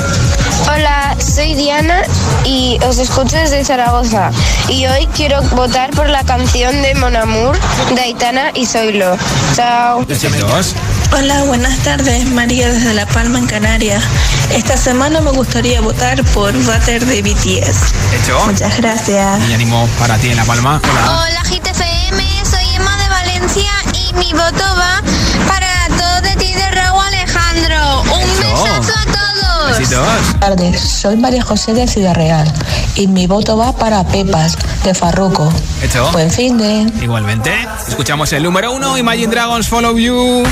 Hola, 0.68 1.16
soy 1.20 1.54
Diana 1.54 2.02
y 2.44 2.78
os 2.84 2.98
escucho 2.98 3.36
desde 3.36 3.64
Zaragoza. 3.64 4.30
Y 4.68 4.86
hoy 4.86 5.06
quiero 5.14 5.40
votar 5.54 5.90
por 5.90 6.08
la 6.08 6.24
canción 6.24 6.82
de 6.82 6.94
Mon 6.96 7.14
Amour 7.14 7.56
de 7.94 8.00
Aitana 8.00 8.50
y 8.54 8.66
Zoilo. 8.66 9.16
Chao. 9.54 10.04
Besitos. 10.06 10.74
Hola, 11.16 11.44
buenas 11.44 11.78
tardes. 11.78 12.26
María 12.26 12.68
desde 12.68 12.92
La 12.94 13.06
Palma, 13.06 13.38
en 13.38 13.46
Canarias. 13.46 14.02
Esta 14.50 14.76
semana 14.76 15.20
me 15.20 15.30
gustaría 15.30 15.80
votar 15.80 16.22
por 16.24 16.52
Butter 16.52 17.04
de 17.06 17.22
BTS. 17.22 17.92
Hecho. 18.12 18.44
Muchas 18.46 18.76
gracias. 18.78 19.40
Y 19.48 19.52
ánimo 19.52 19.88
para 19.98 20.16
ti 20.18 20.30
en 20.30 20.36
La 20.36 20.44
Palma. 20.44 20.80
Hola. 20.82 21.22
Hola, 21.22 21.42
GTFM, 21.44 22.44
soy 22.44 22.74
Emma 22.74 22.96
de 22.96 23.08
Valencia 23.08 23.70
mi 24.16 24.32
voto 24.32 24.64
va 24.76 25.02
para 25.46 25.88
todo 25.96 26.20
de 26.22 26.36
ti 26.36 26.52
de 26.52 26.70
Raúl 26.70 27.04
Alejandro. 27.04 28.02
Un 28.02 28.38
besazo 28.38 28.92
a 28.98 29.04
todos. 29.04 29.88
Buenas 29.88 30.40
tardes, 30.40 30.80
soy 30.80 31.16
María 31.16 31.42
José 31.42 31.74
de 31.74 31.86
Ciudad 31.86 32.14
Real 32.14 32.52
y 32.94 33.06
mi 33.08 33.26
voto 33.26 33.56
va 33.56 33.72
para 33.72 34.04
Pepas 34.04 34.56
de 34.84 34.94
Farruco. 34.94 35.52
Hecho. 35.82 36.10
Buen 36.12 36.30
fin 36.30 36.56
de. 36.58 36.90
Igualmente. 37.02 37.52
Escuchamos 37.88 38.32
el 38.32 38.42
número 38.42 38.72
uno, 38.72 38.96
Imagine 38.96 39.28
Dragons 39.28 39.68
Follow 39.68 39.96
You. 39.96 40.44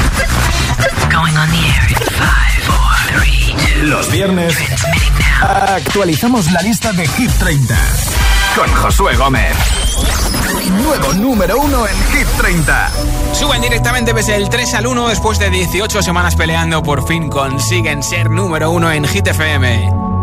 Going 1.10 1.36
on 1.36 1.50
the 1.50 1.58
air 1.58 1.88
in 1.88 1.96
five, 1.96 2.62
four, 2.64 3.20
three, 3.20 3.54
two. 3.56 3.86
Los 3.86 4.10
viernes 4.10 4.56
actualizamos 5.40 6.50
la 6.52 6.60
lista 6.62 6.92
de 6.92 7.06
Hit 7.06 7.30
30 7.38 7.76
con 8.56 8.72
Josué 8.74 9.16
Gómez. 9.16 9.83
Nuevo 10.70 11.12
número 11.14 11.58
uno 11.58 11.86
en 11.86 11.94
Hit 12.12 12.26
30. 12.38 12.90
Suben 13.32 13.60
directamente 13.60 14.14
pese 14.14 14.36
el 14.36 14.48
3 14.48 14.74
al 14.74 14.86
1 14.86 15.08
después 15.08 15.38
de 15.38 15.50
18 15.50 16.02
semanas 16.02 16.36
peleando. 16.36 16.82
Por 16.82 17.06
fin 17.06 17.28
consiguen 17.28 18.02
ser 18.02 18.30
número 18.30 18.70
uno 18.70 18.90
en 18.90 19.04
Hit 19.04 19.26
FM. 19.26 20.13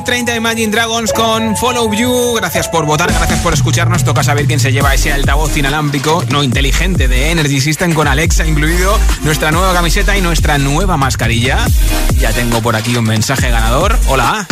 Hit 0.00 0.06
30 0.06 0.36
Imagine 0.36 0.72
Dragons 0.72 1.12
con 1.12 1.56
Follow 1.56 1.92
You. 1.92 2.34
Gracias 2.36 2.68
por 2.68 2.86
votar, 2.86 3.12
gracias 3.12 3.40
por 3.40 3.52
escucharnos. 3.52 4.02
Toca 4.02 4.22
saber 4.22 4.46
quién 4.46 4.58
se 4.58 4.72
lleva 4.72 4.94
ese 4.94 5.12
altavoz 5.12 5.54
inalámbrico 5.56 6.24
no 6.30 6.42
inteligente 6.42 7.06
de 7.06 7.30
Energy 7.30 7.60
System 7.60 7.92
con 7.92 8.08
Alexa 8.08 8.46
incluido, 8.46 8.98
nuestra 9.22 9.52
nueva 9.52 9.74
camiseta 9.74 10.16
y 10.16 10.22
nuestra 10.22 10.56
nueva 10.56 10.96
mascarilla. 10.96 11.66
Ya 12.18 12.32
tengo 12.32 12.62
por 12.62 12.76
aquí 12.76 12.96
un 12.96 13.04
mensaje 13.04 13.50
ganador. 13.50 13.98
Hola. 14.08 14.46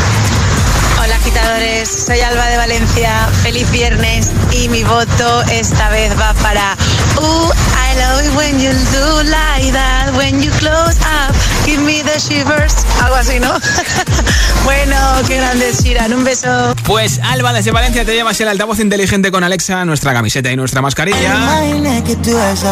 Hola 1.02 1.16
agitadores, 1.16 1.88
soy 1.88 2.20
Alba 2.20 2.46
de 2.46 2.56
Valencia, 2.58 3.28
feliz 3.42 3.70
viernes 3.70 4.30
y 4.52 4.68
mi 4.68 4.84
voto 4.84 5.42
esta 5.44 5.88
vez 5.88 6.12
va 6.20 6.34
para 6.34 6.76
Uh, 7.20 7.50
When 7.98 8.60
you 8.60 8.70
do 8.70 9.22
like 9.28 9.72
that, 9.72 10.12
when 10.16 10.40
you 10.40 10.50
close 10.52 10.96
up, 11.00 11.34
give 11.66 11.82
me 11.82 12.02
the 12.02 12.18
shivers. 12.20 12.72
Algo 13.02 13.16
así, 13.16 13.40
¿no? 13.40 13.52
bueno, 14.64 14.96
qué 15.26 15.36
grandes, 15.36 15.82
Shiran. 15.82 16.12
Un 16.14 16.24
beso. 16.24 16.74
Pues 16.84 17.20
Alba 17.22 17.52
desde 17.52 17.72
Valencia 17.72 18.04
te 18.04 18.14
llevas 18.14 18.40
el 18.40 18.48
altavoz 18.48 18.78
inteligente 18.78 19.30
con 19.32 19.42
Alexa, 19.42 19.84
nuestra 19.84 20.12
camiseta 20.12 20.50
y 20.52 20.56
nuestra 20.56 20.80
mascarilla. 20.80 21.60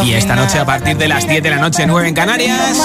Y 0.03 0.13
esta 0.13 0.35
noche 0.35 0.59
a 0.59 0.65
partir 0.65 0.97
de 0.97 1.07
las 1.07 1.27
10 1.27 1.43
de 1.43 1.49
la 1.49 1.57
noche, 1.57 1.85
9 1.85 2.07
en 2.07 2.13
Canarias, 2.13 2.77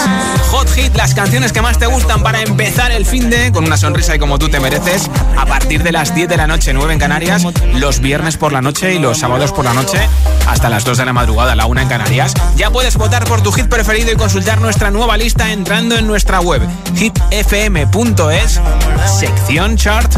Hot 0.50 0.68
Hit, 0.74 0.96
las 0.96 1.14
canciones 1.14 1.52
que 1.52 1.62
más 1.62 1.78
te 1.78 1.86
gustan 1.86 2.22
para 2.22 2.42
empezar 2.42 2.90
el 2.90 3.06
fin 3.06 3.30
de 3.30 3.52
con 3.52 3.64
una 3.64 3.76
sonrisa 3.76 4.16
y 4.16 4.18
como 4.18 4.38
tú 4.38 4.48
te 4.48 4.58
mereces, 4.60 5.08
a 5.38 5.46
partir 5.46 5.82
de 5.82 5.92
las 5.92 6.14
10 6.14 6.28
de 6.28 6.36
la 6.36 6.46
noche, 6.46 6.72
9 6.72 6.92
en 6.92 6.98
Canarias, 6.98 7.46
los 7.74 8.00
viernes 8.00 8.36
por 8.36 8.52
la 8.52 8.60
noche 8.60 8.94
y 8.94 8.98
los 8.98 9.18
sábados 9.18 9.52
por 9.52 9.64
la 9.64 9.72
noche 9.72 10.08
hasta 10.48 10.68
las 10.68 10.84
2 10.84 10.98
de 10.98 11.04
la 11.06 11.12
madrugada, 11.12 11.54
la 11.54 11.66
1 11.66 11.80
en 11.80 11.88
Canarias. 11.88 12.31
Ya 12.56 12.70
puedes 12.70 12.96
votar 12.96 13.24
por 13.24 13.42
tu 13.42 13.52
hit 13.52 13.66
preferido 13.68 14.12
y 14.12 14.16
consultar 14.16 14.60
nuestra 14.60 14.90
nueva 14.90 15.16
lista 15.16 15.52
entrando 15.52 15.96
en 15.96 16.06
nuestra 16.06 16.40
web 16.40 16.62
hitfm.es, 16.96 18.60
sección 19.18 19.76
chart. 19.76 20.12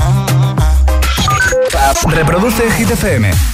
Reproduce 2.07 2.71
Hit 2.73 2.91
FM. 2.91 3.54